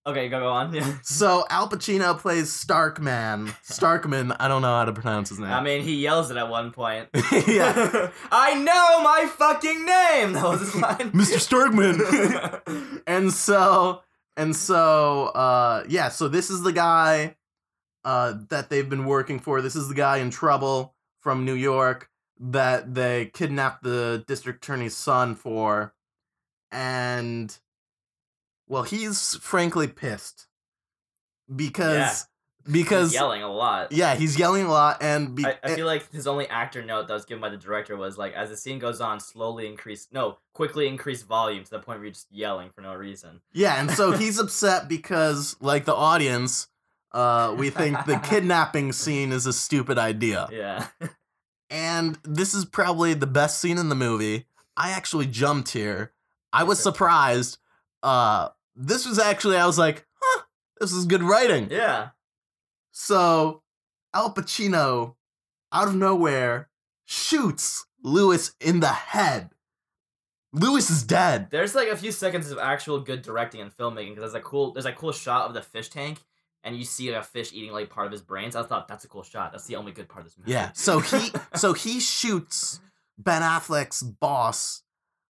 Okay, 0.05 0.27
go 0.27 0.39
go 0.39 0.49
on. 0.49 0.73
Yeah. 0.73 0.97
So 1.01 1.45
Al 1.49 1.69
Pacino 1.69 2.17
plays 2.17 2.49
Starkman. 2.49 3.55
Starkman, 3.63 4.35
I 4.39 4.47
don't 4.47 4.61
know 4.61 4.75
how 4.75 4.85
to 4.85 4.91
pronounce 4.93 5.29
his 5.29 5.39
name. 5.39 5.49
I 5.49 5.61
mean, 5.61 5.81
he 5.81 5.95
yells 6.01 6.29
it 6.29 6.37
at 6.37 6.49
one 6.49 6.71
point. 6.71 7.07
yeah, 7.47 8.09
I 8.31 8.55
know 8.55 9.01
my 9.01 9.29
fucking 9.37 9.85
name. 9.85 10.33
That 10.33 10.43
was 10.43 10.59
his 10.59 10.75
line. 10.75 11.11
Mr. 11.11 11.39
Starkman. 11.39 13.01
and 13.07 13.31
so 13.31 14.01
and 14.35 14.55
so 14.55 15.25
uh 15.27 15.83
yeah, 15.87 16.09
so 16.09 16.27
this 16.27 16.49
is 16.49 16.63
the 16.63 16.73
guy 16.73 17.35
uh 18.03 18.33
that 18.49 18.69
they've 18.69 18.89
been 18.89 19.05
working 19.05 19.39
for. 19.39 19.61
This 19.61 19.75
is 19.75 19.87
the 19.87 19.95
guy 19.95 20.17
in 20.17 20.29
trouble 20.31 20.95
from 21.21 21.45
New 21.45 21.53
York 21.53 22.09
that 22.39 22.93
they 22.93 23.27
kidnapped 23.27 23.83
the 23.83 24.23
district 24.27 24.65
attorney's 24.65 24.97
son 24.97 25.35
for. 25.35 25.93
And 26.71 27.55
well, 28.67 28.83
he's 28.83 29.35
frankly 29.37 29.87
pissed 29.87 30.47
because 31.53 32.27
because 32.71 33.11
He's 33.11 33.19
yelling 33.19 33.43
a 33.43 33.51
lot. 33.51 33.91
yeah, 33.91 34.15
he's 34.15 34.39
yelling 34.39 34.65
a 34.65 34.69
lot 34.71 35.03
and 35.03 35.35
be- 35.35 35.45
I, 35.45 35.57
I 35.63 35.75
feel 35.75 35.85
like 35.85 36.09
his 36.13 36.27
only 36.27 36.47
actor 36.47 36.81
note 36.81 37.07
that 37.09 37.13
was 37.13 37.25
given 37.25 37.41
by 37.41 37.49
the 37.49 37.57
director 37.57 37.97
was 37.97 38.17
like, 38.17 38.33
as 38.33 38.49
the 38.49 38.57
scene 38.57 38.79
goes 38.79 39.01
on, 39.01 39.19
slowly 39.19 39.67
increase, 39.67 40.07
no, 40.13 40.37
quickly 40.53 40.87
increase 40.87 41.23
volume 41.23 41.65
to 41.65 41.69
the 41.69 41.79
point 41.79 41.99
where 41.99 42.05
you're 42.05 42.13
just 42.13 42.31
yelling 42.31 42.69
for 42.73 42.79
no 42.81 42.93
reason. 42.93 43.41
Yeah, 43.51 43.81
and 43.81 43.91
so 43.91 44.11
he's 44.13 44.39
upset 44.39 44.87
because, 44.87 45.57
like 45.59 45.83
the 45.83 45.93
audience, 45.93 46.67
uh, 47.11 47.53
we 47.57 47.69
think 47.69 47.97
the 48.05 48.17
kidnapping 48.17 48.91
scene 48.93 49.33
is 49.33 49.45
a 49.45 49.53
stupid 49.53 49.97
idea. 49.97 50.47
Yeah. 50.51 50.87
And 51.69 52.19
this 52.23 52.53
is 52.53 52.65
probably 52.65 53.15
the 53.15 53.25
best 53.25 53.59
scene 53.59 53.79
in 53.79 53.89
the 53.89 53.95
movie. 53.95 54.45
I 54.77 54.91
actually 54.91 55.25
jumped 55.25 55.69
here. 55.71 56.11
I 56.51 56.63
was 56.65 56.79
surprised. 56.79 57.57
Uh, 58.03 58.49
this 58.75 59.07
was 59.07 59.17
actually, 59.17 59.57
I 59.57 59.65
was 59.65 59.79
like, 59.79 60.05
huh, 60.21 60.43
this 60.79 60.91
is 60.91 61.05
good 61.05 61.23
writing. 61.23 61.69
Yeah. 61.71 62.09
So, 62.91 63.63
Al 64.13 64.33
Pacino, 64.33 65.15
out 65.71 65.87
of 65.87 65.95
nowhere, 65.95 66.69
shoots 67.05 67.85
Lewis 68.03 68.53
in 68.59 68.81
the 68.81 68.87
head. 68.87 69.49
Lewis 70.51 70.91
is 70.91 71.03
dead. 71.03 71.47
There's 71.49 71.73
like 71.73 71.87
a 71.87 71.97
few 71.97 72.11
seconds 72.11 72.51
of 72.51 72.59
actual 72.59 72.99
good 72.99 73.23
directing 73.23 73.61
and 73.61 73.75
filmmaking 73.75 74.09
because 74.09 74.31
there's 74.31 74.35
a 74.35 74.45
cool, 74.45 74.73
there's 74.73 74.85
a 74.85 74.91
cool 74.91 75.11
shot 75.11 75.47
of 75.47 75.55
the 75.55 75.63
fish 75.63 75.89
tank, 75.89 76.19
and 76.63 76.77
you 76.77 76.85
see 76.85 77.09
a 77.09 77.23
fish 77.23 77.51
eating 77.53 77.71
like 77.71 77.89
part 77.89 78.05
of 78.05 78.11
his 78.11 78.21
brains. 78.21 78.55
I 78.55 78.63
thought 78.63 78.87
that's 78.87 79.03
a 79.03 79.07
cool 79.07 79.23
shot. 79.23 79.51
That's 79.51 79.65
the 79.65 79.75
only 79.77 79.91
good 79.91 80.07
part 80.07 80.25
of 80.25 80.31
this 80.31 80.37
movie. 80.37 80.51
Yeah. 80.51 80.71
So 80.73 80.99
he 80.99 81.31
so 81.55 81.73
he 81.73 81.99
shoots 81.99 82.79
Ben 83.17 83.41
Affleck's 83.41 84.03
boss 84.03 84.83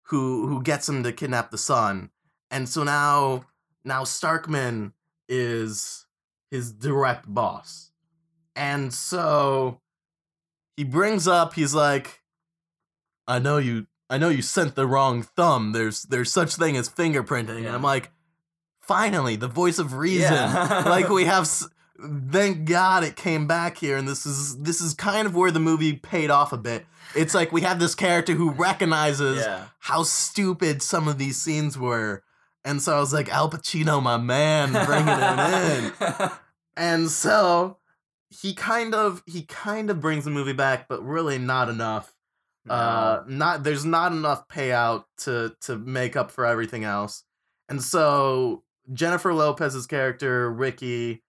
who 0.08 0.48
who 0.48 0.62
gets 0.62 0.90
him 0.90 1.04
to 1.04 1.14
kidnap 1.14 1.52
the 1.52 1.58
son. 1.58 2.10
And 2.54 2.70
so 2.70 2.84
now 2.84 3.46
now 3.84 4.04
Starkman 4.04 4.94
is 5.28 6.06
his 6.52 6.72
direct 6.72 7.26
boss. 7.34 7.92
And 8.56 8.94
so 8.94 9.80
he 10.78 10.84
brings 10.84 11.28
up 11.28 11.56
he's 11.56 11.74
like 11.74 12.22
I 13.28 13.40
know 13.40 13.58
you 13.58 13.88
I 14.10 14.18
know 14.18 14.30
you 14.30 14.42
sent 14.44 14.76
the 14.76 14.86
wrong 14.86 15.24
thumb. 15.24 15.72
There's 15.72 16.04
there's 16.04 16.32
such 16.32 16.56
thing 16.56 16.78
as 16.78 16.88
fingerprinting. 16.90 17.66
And 17.66 17.70
I'm 17.70 17.82
like 17.82 18.12
finally 18.82 19.36
the 19.36 19.48
voice 19.48 19.80
of 19.80 19.94
reason. 19.94 20.32
Yeah. 20.34 20.84
like 20.86 21.10
we 21.10 21.26
have 21.26 21.44
s- 21.54 21.68
thank 22.32 22.66
god 22.68 23.04
it 23.04 23.16
came 23.16 23.48
back 23.48 23.78
here 23.78 23.96
and 23.96 24.08
this 24.08 24.26
is 24.26 24.60
this 24.60 24.82
is 24.82 24.94
kind 24.94 25.26
of 25.26 25.36
where 25.36 25.52
the 25.52 25.60
movie 25.60 25.94
paid 25.94 26.30
off 26.30 26.52
a 26.52 26.58
bit 26.58 26.86
it's 27.16 27.34
like 27.34 27.52
we 27.54 27.62
have 27.62 27.80
this 27.80 27.96
character 27.96 28.34
who 28.34 28.50
recognizes 28.52 29.40
Yeah. 29.46 29.66
how 29.80 30.04
stupid 30.04 30.82
some 30.82 31.08
of 31.08 31.18
these 31.18 31.38
scenes 31.42 31.78
were 31.78 32.22
and 32.66 32.82
so 32.82 32.96
i 32.96 33.00
was 33.00 33.14
like 33.14 33.30
al 33.30 33.50
pacino 33.50 34.02
my 34.02 34.18
man 34.18 34.72
bringing 34.86 35.08
it 35.08 36.22
in. 36.22 36.30
And 36.76 37.10
so 37.10 37.78
he 38.30 38.54
kind 38.54 38.96
of 38.96 39.22
he 39.28 39.44
kind 39.44 39.90
of 39.90 40.02
brings 40.02 40.26
the 40.26 40.32
movie 40.32 40.54
back 40.54 40.88
but 40.88 41.06
really 41.06 41.38
not 41.38 41.70
enough 41.70 42.16
uh 42.68 43.22
not 43.28 43.64
there's 43.64 43.86
not 43.86 44.12
enough 44.12 44.48
payout 44.48 45.04
to 45.18 45.56
to 45.62 45.78
make 45.78 46.16
up 46.16 46.32
for 46.32 46.46
everything 46.46 46.84
else. 46.84 47.24
And 47.70 47.82
so 47.82 48.64
jennifer 48.92 49.34
lopez's 49.34 49.88
character 49.88 50.52
ricky 50.52 51.24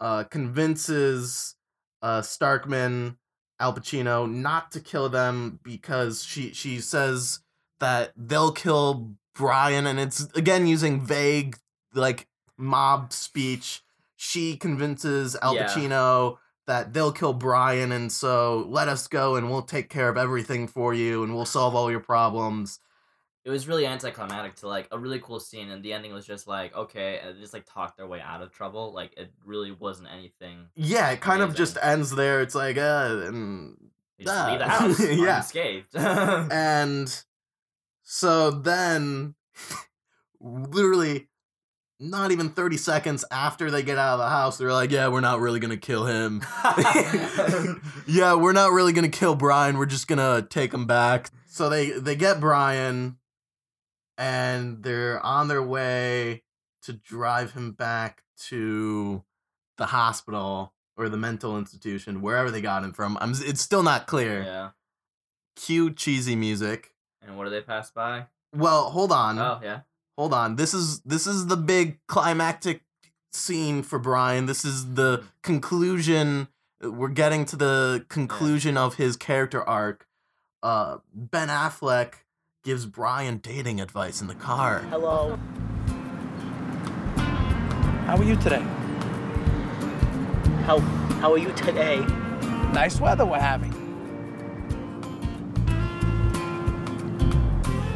uh 0.00 0.24
convinces 0.24 1.54
uh 2.02 2.20
starkman 2.22 3.16
al 3.60 3.74
pacino 3.74 4.30
not 4.30 4.72
to 4.72 4.80
kill 4.80 5.08
them 5.08 5.60
because 5.62 6.24
she 6.24 6.52
she 6.52 6.80
says 6.80 7.40
that 7.80 8.12
they'll 8.16 8.52
kill 8.52 9.12
brian 9.38 9.86
and 9.86 9.98
it's 9.98 10.24
again 10.34 10.66
using 10.66 11.00
vague 11.00 11.56
like 11.94 12.26
mob 12.58 13.12
speech 13.12 13.82
she 14.16 14.56
convinces 14.56 15.36
al 15.40 15.54
Yeah. 15.54 15.66
pacino 15.68 16.36
that 16.66 16.92
they'll 16.92 17.12
kill 17.12 17.32
Brian, 17.32 17.92
and 17.92 18.12
so 18.12 18.66
let 18.68 18.88
us 18.88 19.06
go 19.08 19.36
and 19.36 19.48
we'll 19.50 19.62
take 19.62 19.88
care 19.88 20.10
of 20.10 20.18
everything 20.18 20.68
for 20.68 20.92
you 20.92 21.22
and 21.22 21.34
we'll 21.34 21.46
solve 21.46 21.74
all 21.74 21.90
your 21.90 22.00
problems. 22.00 22.78
it 23.44 23.50
was 23.50 23.66
really 23.66 23.86
anticlimactic 23.86 24.54
to 24.56 24.68
like 24.68 24.86
a 24.92 24.98
really 24.98 25.18
cool 25.20 25.40
scene, 25.40 25.70
and 25.70 25.82
the 25.82 25.94
ending 25.94 26.12
was 26.12 26.26
just 26.26 26.46
like 26.46 26.74
okay, 26.76 27.20
and 27.22 27.34
they 27.36 27.40
just 27.40 27.54
like 27.54 27.64
talked 27.64 27.96
their 27.96 28.06
way 28.06 28.20
out 28.20 28.42
of 28.42 28.52
trouble. 28.52 28.92
Like 28.92 29.16
it 29.16 29.30
really 29.46 29.70
wasn't 29.70 30.08
anything. 30.12 30.66
Yeah, 30.74 31.08
it 31.12 31.22
kind 31.22 31.40
of 31.40 31.54
just 31.54 31.78
ends 31.80 32.10
there. 32.10 32.42
It's 32.42 32.54
like, 32.54 32.76
uh, 32.76 33.22
and 33.28 33.76
They 34.18 34.24
just 34.24 34.48
leave 34.48 34.58
the 34.58 34.68
house 34.68 35.00
Yeah. 35.24 35.36
unscathed. 35.38 35.96
and 36.52 37.24
so 38.10 38.50
then 38.50 39.34
literally 40.40 41.28
not 42.00 42.30
even 42.30 42.48
30 42.48 42.76
seconds 42.78 43.24
after 43.30 43.70
they 43.70 43.82
get 43.82 43.98
out 43.98 44.14
of 44.14 44.18
the 44.20 44.28
house 44.28 44.56
they're 44.56 44.72
like 44.72 44.90
yeah 44.90 45.08
we're 45.08 45.20
not 45.20 45.40
really 45.40 45.60
gonna 45.60 45.76
kill 45.76 46.06
him. 46.06 46.42
Yeah 48.06 48.34
we're 48.34 48.52
not 48.54 48.72
really 48.72 48.94
gonna 48.94 49.10
kill 49.10 49.34
brian 49.34 49.76
we're 49.76 49.84
just 49.86 50.08
gonna 50.08 50.40
take 50.48 50.72
him 50.72 50.86
back. 50.86 51.28
So 51.48 51.68
they 51.68 51.90
they 51.90 52.16
get 52.16 52.40
brian 52.40 53.18
and 54.16 54.82
they're 54.82 55.20
on 55.24 55.48
their 55.48 55.62
way 55.62 56.44
to 56.82 56.92
drive 56.94 57.52
him 57.52 57.72
back 57.72 58.22
to 58.46 59.22
the 59.76 59.86
hospital 59.86 60.72
or 60.96 61.08
the 61.10 61.18
mental 61.18 61.58
institution 61.58 62.22
wherever 62.22 62.50
they 62.50 62.60
got 62.62 62.82
him 62.84 62.92
from. 62.92 63.18
I'm, 63.20 63.32
it's 63.34 63.60
still 63.60 63.82
not 63.82 64.06
clear. 64.06 64.42
Yeah. 64.42 64.70
cue 65.56 65.90
cheesy 65.92 66.34
music 66.36 66.92
And 67.22 67.36
what 67.36 67.44
do 67.44 67.50
they 67.50 67.60
pass 67.60 67.90
by? 67.90 68.26
well, 68.54 68.90
hold 68.90 69.12
on. 69.12 69.38
Oh 69.38 69.60
yeah. 69.62 69.80
Hold 70.16 70.32
on. 70.34 70.56
This 70.56 70.74
is 70.74 71.00
this 71.00 71.26
is 71.26 71.46
the 71.46 71.56
big 71.56 71.98
climactic 72.06 72.82
scene 73.32 73.82
for 73.82 73.98
Brian. 73.98 74.46
This 74.46 74.64
is 74.64 74.94
the 74.94 75.24
conclusion. 75.42 76.48
We're 76.80 77.08
getting 77.08 77.44
to 77.46 77.56
the 77.56 78.06
conclusion 78.08 78.76
of 78.76 78.94
his 78.94 79.16
character 79.16 79.62
arc. 79.68 80.06
Uh 80.62 80.98
Ben 81.12 81.48
Affleck 81.48 82.14
gives 82.64 82.86
Brian 82.86 83.38
dating 83.38 83.80
advice 83.80 84.20
in 84.20 84.26
the 84.26 84.34
car. 84.34 84.80
Hello. 84.90 85.38
How 88.06 88.16
are 88.16 88.24
you 88.24 88.36
today? 88.36 88.62
How 90.64 90.78
how 91.20 91.32
are 91.32 91.38
you 91.38 91.52
today? 91.52 91.98
Nice 92.72 92.98
weather 93.00 93.24
we're 93.26 93.38
having. 93.38 93.72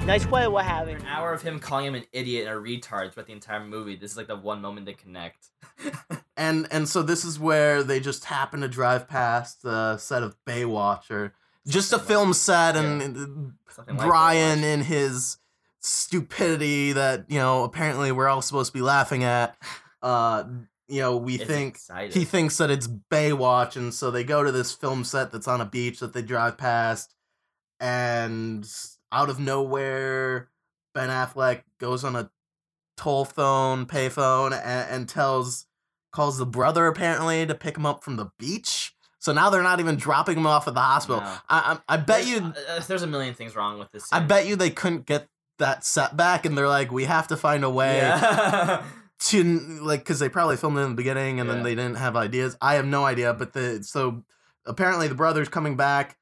Nice 0.06 0.26
weather 0.26 0.50
we're 0.50 0.62
having. 0.62 0.96
An 0.96 1.06
hour 1.06 1.32
of 1.32 1.42
him 1.42 1.60
calling 1.60 1.86
him 1.86 1.94
an 1.94 2.04
idiot 2.12 2.48
and 2.48 2.56
a 2.56 2.60
retard 2.60 3.12
throughout 3.12 3.28
the 3.28 3.32
entire 3.32 3.64
movie. 3.64 3.94
This 3.96 4.10
is 4.10 4.16
like 4.16 4.26
the 4.26 4.36
one 4.36 4.60
moment 4.60 4.86
they 4.86 4.94
connect. 4.94 5.46
And 6.34 6.66
and 6.72 6.88
so 6.88 7.02
this 7.02 7.24
is 7.24 7.38
where 7.38 7.82
they 7.84 8.00
just 8.00 8.24
happen 8.24 8.62
to 8.62 8.68
drive 8.68 9.06
past 9.06 9.62
the 9.62 9.98
set 9.98 10.22
of 10.22 10.34
Baywatch 10.46 11.08
or 11.10 11.34
just 11.68 11.92
a 11.92 11.98
film 11.98 12.32
set 12.32 12.74
and 12.74 13.52
Something 13.68 13.96
like 13.98 14.08
Brian 14.08 14.58
Baywatch. 14.60 14.62
in 14.74 14.80
his 14.80 15.36
stupidity 15.80 16.92
that, 16.92 17.26
you 17.28 17.38
know, 17.38 17.64
apparently 17.64 18.10
we're 18.12 18.28
all 18.28 18.42
supposed 18.42 18.72
to 18.72 18.78
be 18.78 18.82
laughing 18.82 19.24
at. 19.24 19.56
Uh 20.02 20.44
you 20.88 21.00
know, 21.00 21.16
we 21.16 21.36
Is 21.36 21.46
think 21.46 21.74
excited. 21.76 22.12
he 22.12 22.24
thinks 22.24 22.56
that 22.56 22.72
it's 22.72 22.88
Baywatch, 22.88 23.76
and 23.76 23.94
so 23.94 24.10
they 24.10 24.24
go 24.24 24.42
to 24.42 24.50
this 24.50 24.72
film 24.72 25.04
set 25.04 25.30
that's 25.30 25.46
on 25.46 25.60
a 25.60 25.64
beach 25.64 26.00
that 26.00 26.12
they 26.12 26.22
drive 26.22 26.58
past, 26.58 27.14
and 27.78 28.68
out 29.12 29.28
of 29.30 29.38
nowhere, 29.38 30.48
Ben 30.94 31.08
Affleck 31.10 31.62
goes 31.78 32.02
on 32.04 32.16
a 32.16 32.30
toll 32.96 33.24
phone, 33.24 33.86
payphone, 33.86 34.52
and, 34.52 34.90
and 34.90 35.08
tells 35.08 35.66
calls 36.12 36.38
the 36.38 36.46
brother 36.46 36.86
apparently 36.86 37.46
to 37.46 37.54
pick 37.54 37.76
him 37.76 37.86
up 37.86 38.02
from 38.04 38.16
the 38.16 38.26
beach. 38.38 38.94
So 39.18 39.32
now 39.32 39.50
they're 39.50 39.62
not 39.62 39.78
even 39.80 39.96
dropping 39.96 40.36
him 40.36 40.46
off 40.46 40.66
at 40.68 40.74
the 40.74 40.80
hospital. 40.80 41.20
No. 41.22 41.26
I, 41.48 41.78
I 41.88 41.94
I 41.94 41.96
bet 41.98 42.24
There's- 42.24 42.28
you 42.28 42.52
uh, 42.68 42.80
there's 42.88 43.02
a 43.02 43.06
million 43.06 43.34
things 43.34 43.54
wrong 43.54 43.78
with 43.78 43.90
this. 43.92 44.08
I 44.12 44.20
bet 44.20 44.46
you 44.46 44.56
they 44.56 44.70
couldn't 44.70 45.06
get 45.06 45.28
that 45.58 45.84
set 45.84 46.16
back, 46.16 46.44
and 46.44 46.58
they're 46.58 46.68
like, 46.68 46.90
we 46.90 47.04
have 47.04 47.28
to 47.28 47.36
find 47.36 47.62
a 47.64 47.70
way 47.70 47.98
Yeah. 47.98 48.82
to 49.20 49.58
like 49.82 50.00
because 50.00 50.18
they 50.18 50.28
probably 50.28 50.56
filmed 50.56 50.76
it 50.78 50.80
in 50.80 50.88
the 50.90 50.96
beginning 50.96 51.38
and 51.38 51.48
then 51.48 51.62
they 51.62 51.76
didn't 51.76 51.94
have 51.98 52.16
ideas. 52.16 52.56
I 52.60 52.74
have 52.74 52.84
no 52.86 53.04
idea, 53.04 53.32
but 53.32 53.52
the 53.52 53.82
so 53.84 54.24
apparently 54.66 55.06
the 55.06 55.14
brothers 55.14 55.48
coming 55.48 55.76
back 55.76 56.16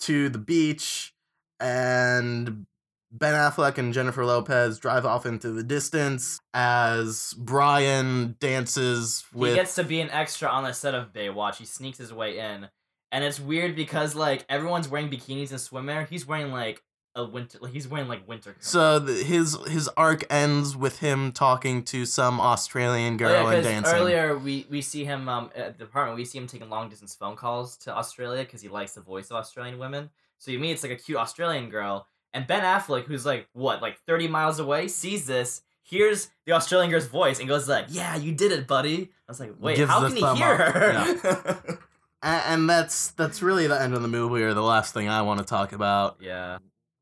to 0.00 0.30
the 0.30 0.38
beach 0.38 1.12
and 1.60 2.66
Ben 3.10 3.34
Affleck 3.34 3.78
and 3.78 3.92
Jennifer 3.94 4.24
Lopez 4.24 4.78
drive 4.78 5.06
off 5.06 5.24
into 5.26 5.50
the 5.50 5.62
distance 5.62 6.38
as 6.52 7.34
Brian 7.38 8.36
dances 8.38 9.24
with 9.32 9.50
he 9.50 9.56
gets 9.56 9.74
to 9.76 9.84
be 9.84 10.00
an 10.00 10.10
extra 10.10 10.48
on 10.48 10.64
the 10.64 10.72
set 10.72 10.94
of 10.94 11.12
Baywatch. 11.12 11.56
He 11.56 11.64
sneaks 11.64 11.98
his 11.98 12.12
way 12.12 12.38
in, 12.38 12.68
and 13.10 13.24
it's 13.24 13.40
weird 13.40 13.74
because 13.74 14.14
like 14.14 14.44
everyone's 14.48 14.88
wearing 14.88 15.08
bikinis 15.10 15.50
and 15.50 15.58
swimwear. 15.58 16.06
He's 16.08 16.26
wearing 16.26 16.52
like 16.52 16.82
a 17.14 17.24
winter. 17.24 17.58
Like, 17.62 17.72
he's 17.72 17.88
wearing 17.88 18.08
like 18.08 18.28
winter. 18.28 18.52
clothes. 18.52 18.66
so 18.66 18.98
the, 18.98 19.14
his 19.24 19.56
his 19.66 19.88
arc 19.96 20.24
ends 20.30 20.76
with 20.76 20.98
him 20.98 21.32
talking 21.32 21.82
to 21.84 22.04
some 22.04 22.40
Australian 22.40 23.14
Oh, 23.14 23.16
girl 23.16 23.30
yeah, 23.50 23.52
and 23.52 23.64
dancing. 23.64 23.94
Earlier, 23.94 24.36
we 24.38 24.66
we 24.68 24.82
see 24.82 25.04
him 25.06 25.28
um 25.30 25.50
at 25.56 25.78
the 25.78 25.84
apartment. 25.84 26.18
We 26.18 26.26
see 26.26 26.38
him 26.38 26.46
taking 26.46 26.68
long 26.68 26.90
distance 26.90 27.14
phone 27.14 27.36
calls 27.36 27.78
to 27.78 27.96
Australia 27.96 28.44
because 28.44 28.60
he 28.60 28.68
likes 28.68 28.92
the 28.92 29.00
voice 29.00 29.30
of 29.30 29.36
Australian 29.36 29.78
women. 29.78 30.10
So 30.38 30.50
you 30.50 30.58
meet 30.58 30.72
it's 30.72 30.82
like 30.82 30.92
a 30.92 30.96
cute 30.96 31.18
Australian 31.18 31.68
girl, 31.70 32.06
and 32.32 32.46
Ben 32.46 32.62
Affleck, 32.62 33.04
who's 33.04 33.26
like 33.26 33.48
what 33.52 33.82
like 33.82 33.98
thirty 34.06 34.28
miles 34.28 34.58
away, 34.58 34.88
sees 34.88 35.26
this, 35.26 35.62
hears 35.82 36.30
the 36.46 36.52
Australian 36.52 36.90
girl's 36.90 37.06
voice, 37.06 37.38
and 37.40 37.48
goes 37.48 37.68
like, 37.68 37.86
"Yeah, 37.88 38.16
you 38.16 38.32
did 38.32 38.52
it, 38.52 38.66
buddy." 38.66 39.10
I 39.28 39.30
was 39.30 39.40
like, 39.40 39.54
"Wait, 39.58 39.76
Gives 39.76 39.90
how 39.90 40.00
can 40.06 40.16
he 40.16 40.20
hear 40.36 40.54
up, 40.54 40.74
her?" 40.74 41.78
A- 42.22 42.26
and 42.48 42.68
that's 42.68 43.12
that's 43.12 43.42
really 43.42 43.66
the 43.66 43.80
end 43.80 43.94
of 43.94 44.02
the 44.02 44.08
movie 44.08 44.42
or 44.42 44.52
the 44.54 44.62
last 44.62 44.92
thing 44.92 45.08
I 45.08 45.22
want 45.22 45.38
to 45.38 45.46
talk 45.46 45.72
about. 45.72 46.16
yeah. 46.20 46.58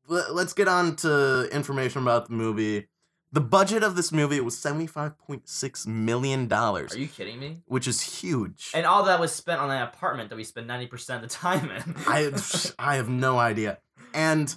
let's 0.07 0.53
get 0.53 0.67
on 0.67 0.95
to 0.97 1.49
information 1.51 2.01
about 2.01 2.27
the 2.27 2.33
movie. 2.33 2.87
The 3.31 3.41
budget 3.41 3.83
of 3.83 3.95
this 3.95 4.11
movie 4.11 4.39
was 4.39 4.57
seventy 4.57 4.87
five 4.87 5.17
point 5.17 5.47
six 5.49 5.85
million 5.85 6.47
dollars, 6.47 6.95
Are 6.95 6.99
you 6.99 7.07
kidding 7.07 7.39
me? 7.39 7.61
which 7.65 7.87
is 7.87 8.01
huge. 8.01 8.71
And 8.73 8.85
all 8.85 9.03
that 9.03 9.19
was 9.19 9.33
spent 9.33 9.59
on 9.59 9.69
that 9.69 9.93
apartment 9.93 10.29
that 10.29 10.35
we 10.37 10.43
spent 10.45 10.65
ninety 10.67 10.87
percent 10.87 11.23
of 11.23 11.29
the 11.29 11.35
time 11.35 11.69
in. 11.69 11.95
I 12.07 12.31
I 12.79 12.95
have 12.95 13.09
no 13.09 13.37
idea. 13.37 13.79
And 14.13 14.55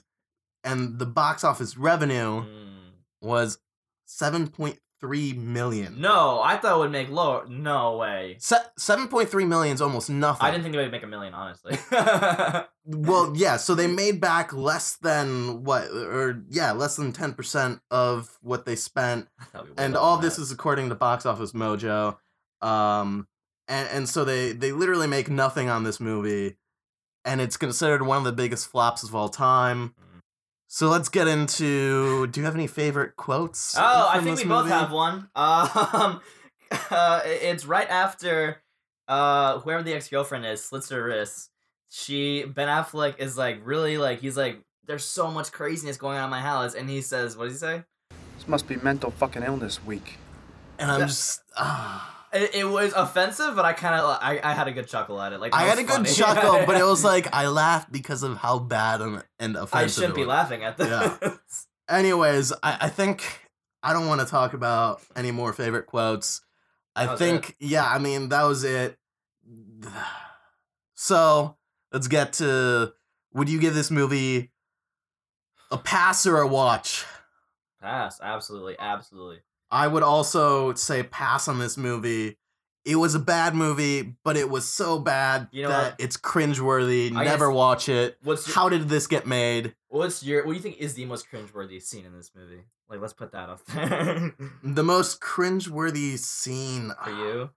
and 0.63 0.99
the 0.99 1.07
box 1.07 1.43
office 1.45 1.77
revenue 1.77 2.43
Mm. 2.45 2.67
was 3.21 3.59
seven 4.07 4.47
point 4.49 4.79
three 5.01 5.33
million. 5.33 6.01
No, 6.01 6.41
I 6.43 6.57
thought 6.57 6.77
it 6.77 6.79
would 6.79 6.93
make 6.93 7.09
lower. 7.11 7.47
No 7.49 7.97
way. 7.97 8.37
Se- 8.39 8.57
seven 8.79 9.09
point 9.09 9.29
three 9.29 9.45
million 9.45 9.75
is 9.75 9.81
almost 9.83 10.11
nothing. 10.11 10.47
I 10.47 10.51
didn't 10.51 10.63
think 10.65 10.75
they 10.75 10.83
would 10.83 10.93
make 10.93 11.03
a 11.03 11.07
million, 11.07 11.35
honestly. 11.35 11.79
Well, 12.87 13.35
yeah, 13.37 13.57
so 13.59 13.75
they 13.75 13.87
made 13.87 14.21
back 14.21 14.53
less 14.53 14.97
than 14.97 15.63
what, 15.65 15.85
or 15.91 16.43
yeah, 16.49 16.73
less 16.73 16.97
than 16.97 17.13
ten 17.13 17.35
percent 17.35 17.81
of 17.91 18.39
what 18.41 18.65
they 18.65 18.75
spent 18.75 19.29
I 19.39 19.45
thought 19.45 19.67
we 19.67 19.73
and 19.77 19.95
all 19.97 20.17
this 20.17 20.39
is 20.39 20.51
according 20.51 20.89
to 20.89 20.95
box 20.95 21.25
office 21.27 21.53
mojo 21.53 22.17
um 22.63 23.29
and 23.69 23.89
and 23.91 24.09
so 24.09 24.25
they 24.25 24.53
they 24.53 24.73
literally 24.73 25.07
make 25.07 25.29
nothing 25.31 25.69
on 25.69 25.85
this 25.85 26.01
movie 26.01 26.57
and 27.25 27.41
it's 27.41 27.57
considered 27.57 28.03
one 28.05 28.19
of 28.19 28.25
the 28.25 28.33
biggest 28.33 28.67
flops 28.67 29.03
of 29.03 29.15
all 29.15 29.29
time 29.29 29.95
Mm. 30.01 30.10
So 30.73 30.89
let's 30.89 31.09
get 31.09 31.27
into 31.27 32.29
do 32.29 32.39
you 32.39 32.47
have 32.47 32.55
any 32.55 32.69
favorite 32.69 33.17
quotes 33.17 33.77
Oh, 33.77 34.09
I 34.09 34.21
think 34.21 34.37
this 34.37 34.45
we 34.45 34.49
both 34.49 34.69
have 34.69 34.93
one. 34.93 35.29
Um, 35.37 36.21
uh, 36.91 37.21
it's 37.25 37.67
right 37.67 37.89
after 37.91 38.63
uh, 39.09 39.59
whoever 39.59 39.83
the 39.83 39.93
ex 39.93 40.09
girlfriend 40.09 40.47
is 40.47 40.63
slits 40.63 40.89
her 40.91 41.03
wrist. 41.03 41.51
She 41.89 42.45
Ben 42.45 42.69
Affleck 42.69 43.19
is 43.19 43.37
like 43.37 43.61
really 43.65 43.99
like 43.99 44.21
he's 44.21 44.37
like 44.37 44.61
there's 44.87 45.05
so 45.05 45.29
much 45.31 45.51
craziness 45.51 45.97
going 45.97 46.19
on 46.19 46.25
in 46.25 46.31
my 46.31 46.41
house, 46.41 46.75
and 46.75 46.89
he 46.89 47.01
says, 47.01 47.37
what 47.37 47.45
does 47.45 47.55
he 47.55 47.59
say? 47.59 47.83
This 48.37 48.47
must 48.47 48.69
be 48.69 48.77
mental 48.77 49.11
fucking 49.11 49.43
illness 49.43 49.85
week. 49.85 50.19
and 50.79 50.91
i'm 50.91 51.01
just 51.01 51.43
ah. 51.57 52.20
It, 52.33 52.55
it 52.55 52.65
was 52.65 52.93
offensive, 52.93 53.57
but 53.57 53.65
I 53.65 53.73
kind 53.73 54.01
of 54.01 54.19
I, 54.21 54.41
I 54.43 54.55
had 54.55 54.69
a 54.69 54.73
good 54.73 54.89
chuckle 54.89 55.21
at 55.21 55.33
it. 55.33 55.41
Like 55.41 55.55
I 55.55 55.63
had 55.63 55.79
a 55.79 55.83
was 55.83 55.97
good 55.97 56.07
chuckle, 56.07 56.65
but 56.67 56.77
it 56.77 56.85
was 56.85 57.05
like 57.13 57.29
I 57.35 57.49
laughed 57.49 57.91
because 57.91 58.23
of 58.23 58.37
how 58.37 58.59
bad 58.59 59.01
and, 59.01 59.25
and 59.39 59.57
offensive. 59.57 59.75
I 59.75 59.87
shouldn't 59.87 60.13
it 60.13 60.17
be 60.17 60.25
laughing 60.25 60.63
at 60.63 60.77
this. 60.77 60.89
Yeah. 60.89 61.35
Anyways, 61.89 62.53
I, 62.63 62.79
I 62.83 62.89
think 62.89 63.25
I 63.83 63.93
don't 63.93 64.07
want 64.07 64.21
to 64.21 64.27
talk 64.27 64.53
about 64.53 65.03
any 65.17 65.33
more 65.33 65.53
favorite 65.53 65.87
quotes. 65.87 66.43
I 66.95 67.17
think, 67.17 67.57
yeah, 67.61 67.87
I 67.87 67.99
mean, 67.99 68.29
that 68.29 68.43
was 68.45 68.65
it. 68.65 68.99
So 70.95 71.57
let's 71.93 72.09
get 72.09 72.35
to 72.35 72.93
would 73.33 73.49
you 73.49 73.59
give 73.59 73.75
this 73.75 73.91
movie 73.91 74.51
a 75.71 75.79
pass 75.79 76.27
or 76.27 76.39
a 76.39 76.47
watch? 76.47 77.05
Pass, 77.81 78.21
absolutely, 78.21 78.77
absolutely. 78.79 79.39
I 79.71 79.87
would 79.87 80.03
also 80.03 80.75
say 80.75 81.03
pass 81.03 81.49
on 81.49 81.59
this 81.59 81.77
movie. 81.77 82.37
It 82.85 82.97
was 82.97 83.15
a 83.15 83.19
bad 83.21 83.55
movie, 83.55 84.17
but 84.25 84.37
it 84.39 84.49
was 84.49 84.67
so 84.67 84.99
bad 84.99 85.49
You 85.53 85.65
know 85.65 85.69
that 85.69 85.93
what? 85.93 86.01
it's 86.01 86.17
cringeworthy. 86.17 87.15
I 87.15 87.25
Never 87.25 87.49
guess- 87.49 87.55
watch 87.55 87.89
it. 87.91 88.17
What's 88.23 88.47
your, 88.49 88.55
How 88.55 88.69
did 88.69 88.89
this 88.89 89.07
get 89.07 89.27
made? 89.27 89.75
what's 89.89 90.23
your 90.23 90.45
what 90.45 90.53
do 90.53 90.57
you 90.57 90.63
think 90.63 90.79
is 90.79 90.95
the 90.95 91.05
most 91.05 91.27
cringeworthy 91.31 91.81
scene 91.83 92.05
in 92.07 92.17
this 92.17 92.31
movie? 92.35 92.63
Like, 92.89 93.01
let's 93.01 93.13
put 93.13 93.33
that 93.33 93.49
up 93.49 93.65
there 93.67 94.33
The 94.65 94.83
most 94.83 95.21
cringeworthy 95.21 96.19
scene 96.19 96.93
for 97.05 97.11
uh, 97.11 97.19
you. 97.19 97.51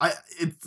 I 0.00 0.12
it's 0.40 0.66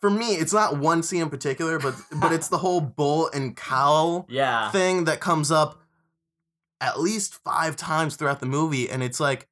for 0.00 0.10
me, 0.10 0.34
it's 0.34 0.52
not 0.52 0.78
one 0.78 1.02
scene 1.02 1.22
in 1.22 1.30
particular, 1.30 1.78
but 1.78 1.94
but 2.12 2.32
it's 2.32 2.48
the 2.48 2.58
whole 2.58 2.80
bull 2.80 3.30
and 3.34 3.56
cow 3.56 4.26
Yeah. 4.28 4.70
thing 4.70 5.04
that 5.04 5.20
comes 5.20 5.50
up 5.50 5.80
at 6.80 7.00
least 7.00 7.34
five 7.34 7.76
times 7.76 8.16
throughout 8.16 8.40
the 8.40 8.46
movie, 8.46 8.88
and 8.88 9.02
it's 9.02 9.20
like, 9.20 9.48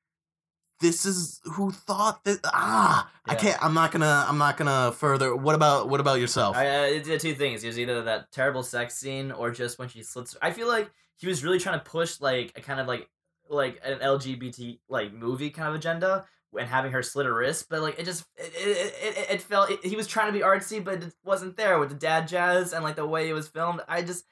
this 0.80 1.06
is 1.06 1.40
who 1.44 1.70
thought 1.70 2.24
that. 2.24 2.40
Ah, 2.44 3.10
I 3.24 3.34
can't. 3.34 3.62
I'm 3.64 3.74
not 3.74 3.92
gonna. 3.92 4.26
I'm 4.28 4.38
not 4.38 4.56
gonna 4.56 4.92
further. 4.92 5.34
What 5.34 5.54
about 5.54 5.88
what 5.88 6.00
about 6.00 6.20
yourself? 6.20 6.56
I, 6.56 6.98
uh, 6.98 7.18
two 7.18 7.34
things. 7.34 7.64
It 7.64 7.68
was 7.68 7.78
either 7.78 8.02
that 8.02 8.30
terrible 8.30 8.62
sex 8.62 8.94
scene 8.94 9.32
or 9.32 9.50
just 9.50 9.78
when 9.78 9.88
she 9.88 10.02
slits. 10.02 10.36
I 10.42 10.50
feel 10.50 10.68
like 10.68 10.90
he 11.16 11.26
was 11.26 11.42
really 11.42 11.58
trying 11.58 11.78
to 11.78 11.84
push 11.84 12.20
like 12.20 12.52
a 12.56 12.60
kind 12.60 12.78
of 12.78 12.86
like 12.86 13.08
like 13.48 13.80
an 13.84 14.00
LGBT 14.00 14.80
like 14.88 15.12
movie 15.12 15.50
kind 15.50 15.68
of 15.68 15.74
agenda 15.76 16.26
and 16.58 16.68
having 16.68 16.92
her 16.92 17.02
slit 17.02 17.26
her 17.26 17.34
wrist, 17.34 17.68
but 17.68 17.80
like 17.80 17.98
it 17.98 18.04
just 18.04 18.24
it 18.36 18.52
it, 18.54 18.94
it, 19.02 19.30
it 19.30 19.42
felt 19.42 19.70
it, 19.70 19.84
he 19.84 19.96
was 19.96 20.06
trying 20.06 20.26
to 20.26 20.32
be 20.32 20.44
artsy, 20.44 20.82
but 20.82 21.02
it 21.02 21.14
wasn't 21.24 21.56
there 21.56 21.78
with 21.78 21.88
the 21.88 21.94
dad 21.94 22.28
jazz 22.28 22.72
and 22.72 22.84
like 22.84 22.96
the 22.96 23.06
way 23.06 23.28
it 23.28 23.32
was 23.32 23.48
filmed. 23.48 23.80
I 23.88 24.02
just 24.02 24.24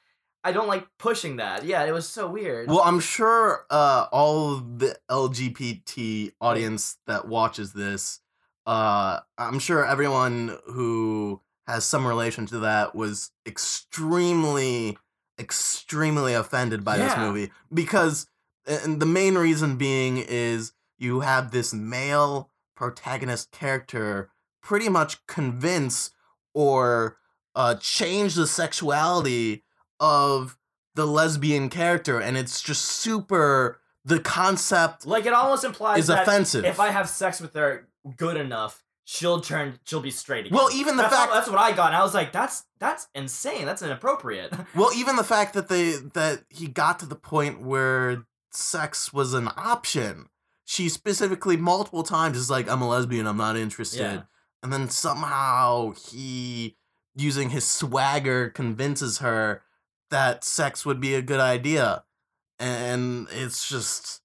I 0.44 0.52
don't 0.52 0.68
like 0.68 0.86
pushing 0.98 1.36
that. 1.36 1.64
Yeah, 1.64 1.84
it 1.84 1.92
was 1.92 2.06
so 2.06 2.28
weird. 2.28 2.68
Well, 2.68 2.82
I'm 2.84 3.00
sure 3.00 3.64
uh, 3.70 4.06
all 4.12 4.56
the 4.56 4.96
LGBT 5.10 6.32
audience 6.38 6.98
that 7.06 7.26
watches 7.26 7.72
this, 7.72 8.20
uh, 8.66 9.20
I'm 9.38 9.58
sure 9.58 9.86
everyone 9.86 10.58
who 10.66 11.40
has 11.66 11.86
some 11.86 12.06
relation 12.06 12.44
to 12.46 12.58
that 12.58 12.94
was 12.94 13.30
extremely, 13.46 14.98
extremely 15.40 16.34
offended 16.34 16.84
by 16.84 16.98
this 16.98 17.16
movie 17.16 17.50
because, 17.72 18.26
and 18.66 19.00
the 19.00 19.06
main 19.06 19.36
reason 19.36 19.76
being 19.76 20.18
is 20.18 20.74
you 20.98 21.20
have 21.20 21.52
this 21.52 21.72
male 21.72 22.50
protagonist 22.76 23.50
character 23.50 24.30
pretty 24.62 24.90
much 24.90 25.26
convince 25.26 26.10
or 26.52 27.16
uh, 27.54 27.76
change 27.76 28.34
the 28.34 28.46
sexuality 28.46 29.63
of 30.00 30.56
the 30.94 31.06
lesbian 31.06 31.68
character 31.68 32.20
and 32.20 32.36
it's 32.36 32.62
just 32.62 32.82
super 32.84 33.80
the 34.04 34.20
concept 34.20 35.06
Like 35.06 35.26
it 35.26 35.32
almost 35.32 35.64
implies 35.64 36.00
is 36.00 36.06
that 36.08 36.22
offensive. 36.22 36.64
If 36.64 36.78
I 36.80 36.90
have 36.90 37.08
sex 37.08 37.40
with 37.40 37.54
her 37.54 37.88
good 38.16 38.36
enough, 38.36 38.82
she'll 39.04 39.40
turn. 39.40 39.78
She'll 39.84 40.00
be 40.00 40.10
straight 40.10 40.46
again. 40.46 40.56
Well, 40.58 40.68
even 40.74 40.96
the 40.96 41.02
that's 41.04 41.14
fact- 41.14 41.28
all- 41.30 41.34
that's 41.36 41.48
what 41.50 41.58
I 41.58 41.72
got. 41.72 41.88
And 41.88 41.96
I 41.96 42.02
was 42.02 42.14
like, 42.14 42.30
that's 42.32 42.64
that's 42.78 43.08
insane. 43.14 43.64
That's 43.64 43.82
inappropriate. 43.82 44.52
well 44.74 44.90
even 44.94 45.16
the 45.16 45.24
fact 45.24 45.54
that 45.54 45.68
they 45.68 45.92
that 46.12 46.44
he 46.50 46.66
got 46.68 46.98
to 47.00 47.06
the 47.06 47.16
point 47.16 47.60
where 47.62 48.24
sex 48.52 49.12
was 49.12 49.34
an 49.34 49.48
option 49.56 50.28
she 50.66 50.88
specifically 50.88 51.56
multiple 51.56 52.04
times 52.04 52.36
is 52.38 52.48
like 52.48 52.70
i'm 52.70 52.80
a 52.80 52.88
lesbian 52.88 53.26
i'm 53.26 53.36
not 53.36 53.56
interested 53.56 54.00
Yeah. 54.00 54.22
and 54.62 54.72
then 54.72 54.88
somehow 54.88 55.90
he 55.92 56.76
using 57.16 57.50
his 57.50 57.64
swagger 57.66 58.50
convinces 58.50 59.18
her 59.18 59.62
that 60.10 60.44
sex 60.44 60.84
would 60.86 61.00
be 61.00 61.14
a 61.14 61.22
good 61.22 61.40
idea 61.40 62.04
and 62.60 63.26
it's 63.32 63.68
just 63.68 64.20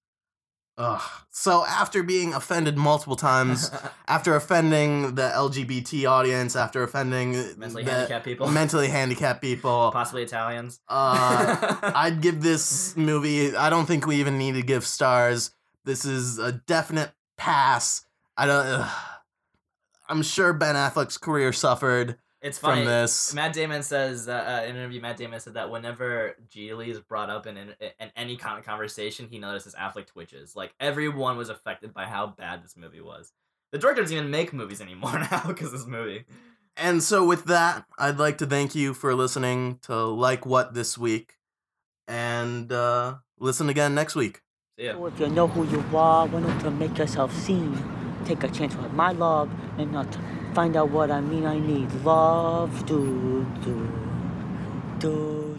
ugh. 0.78 1.02
so 1.30 1.64
after 1.66 2.02
being 2.02 2.32
offended 2.32 2.78
multiple 2.78 3.16
times 3.16 3.70
after 4.08 4.36
offending 4.36 5.14
the 5.16 5.22
lgbt 5.22 6.08
audience 6.08 6.54
after 6.54 6.82
offending 6.82 7.32
Mentally 7.58 7.82
handicapped 7.84 8.24
people. 8.24 8.48
mentally 8.48 8.88
handicapped 8.88 9.42
people 9.42 9.90
Possibly 9.92 10.22
Italians. 10.22 10.80
uh, 10.88 11.76
I'd 11.94 12.20
give 12.20 12.40
this 12.42 12.96
movie. 12.96 13.54
I 13.56 13.68
don't 13.70 13.86
think 13.86 14.06
we 14.06 14.16
even 14.16 14.38
need 14.38 14.54
to 14.54 14.62
give 14.62 14.86
stars. 14.86 15.50
This 15.84 16.04
is 16.04 16.38
a 16.38 16.52
definite 16.52 17.10
pass. 17.36 18.04
I 18.36 18.46
don't. 18.46 18.66
ugh. 18.66 18.90
I'm 20.08 20.22
sure 20.22 20.52
Ben 20.52 20.74
Affleck's 20.74 21.18
career 21.18 21.52
suffered 21.52 22.16
It's 22.42 22.58
from 22.58 22.86
this. 22.86 23.34
Matt 23.34 23.52
Damon 23.52 23.82
says 23.82 24.26
uh, 24.26 24.32
uh, 24.32 24.64
in 24.64 24.70
an 24.70 24.76
interview. 24.76 25.00
Matt 25.00 25.18
Damon 25.18 25.40
said 25.40 25.54
that 25.54 25.70
whenever 25.70 26.36
Gigli 26.48 26.88
is 26.88 26.98
brought 26.98 27.28
up 27.28 27.46
in, 27.46 27.56
in 27.58 27.74
in 27.78 28.10
any 28.16 28.36
kind 28.36 28.58
of 28.58 28.64
conversation, 28.64 29.28
he 29.30 29.38
notices 29.38 29.74
Affleck 29.74 30.06
twitches. 30.06 30.56
Like 30.56 30.72
everyone 30.80 31.36
was 31.36 31.50
affected 31.50 31.92
by 31.92 32.06
how 32.06 32.28
bad 32.28 32.64
this 32.64 32.76
movie 32.76 33.02
was. 33.02 33.32
The 33.72 33.78
director 33.78 34.02
doesn't 34.02 34.16
even 34.16 34.30
make 34.30 34.52
movies 34.52 34.80
anymore 34.80 35.18
now 35.30 35.44
because 35.48 35.70
this 35.72 35.86
movie. 35.86 36.24
And 36.76 37.02
so, 37.02 37.26
with 37.26 37.44
that, 37.44 37.84
I'd 37.98 38.18
like 38.18 38.38
to 38.38 38.46
thank 38.46 38.74
you 38.74 38.94
for 38.94 39.14
listening 39.14 39.78
to 39.82 39.96
Like 40.04 40.46
What 40.46 40.72
this 40.72 40.96
week, 40.96 41.34
and 42.08 42.72
uh, 42.72 43.16
listen 43.38 43.68
again 43.68 43.94
next 43.94 44.14
week. 44.14 44.40
See 44.78 44.86
ya. 44.86 44.94
So 44.94 45.06
if 45.06 45.20
you 45.20 45.28
know 45.28 45.46
who 45.46 45.66
you 45.66 45.84
are, 45.94 46.26
wanting 46.26 46.58
to 46.60 46.70
make 46.70 46.96
yourself 46.96 47.36
seen, 47.36 47.76
take 48.24 48.42
a 48.44 48.48
chance 48.48 48.74
with 48.76 48.92
my 48.94 49.12
love 49.12 49.50
and 49.76 49.92
not 49.92 50.16
find 50.54 50.76
out 50.76 50.90
what 50.90 51.10
I 51.10 51.20
mean 51.20 51.46
I 51.46 51.58
need. 51.58 51.92
Love, 52.04 52.86
do, 52.86 53.46
do, 53.64 53.88
do. 54.98 55.49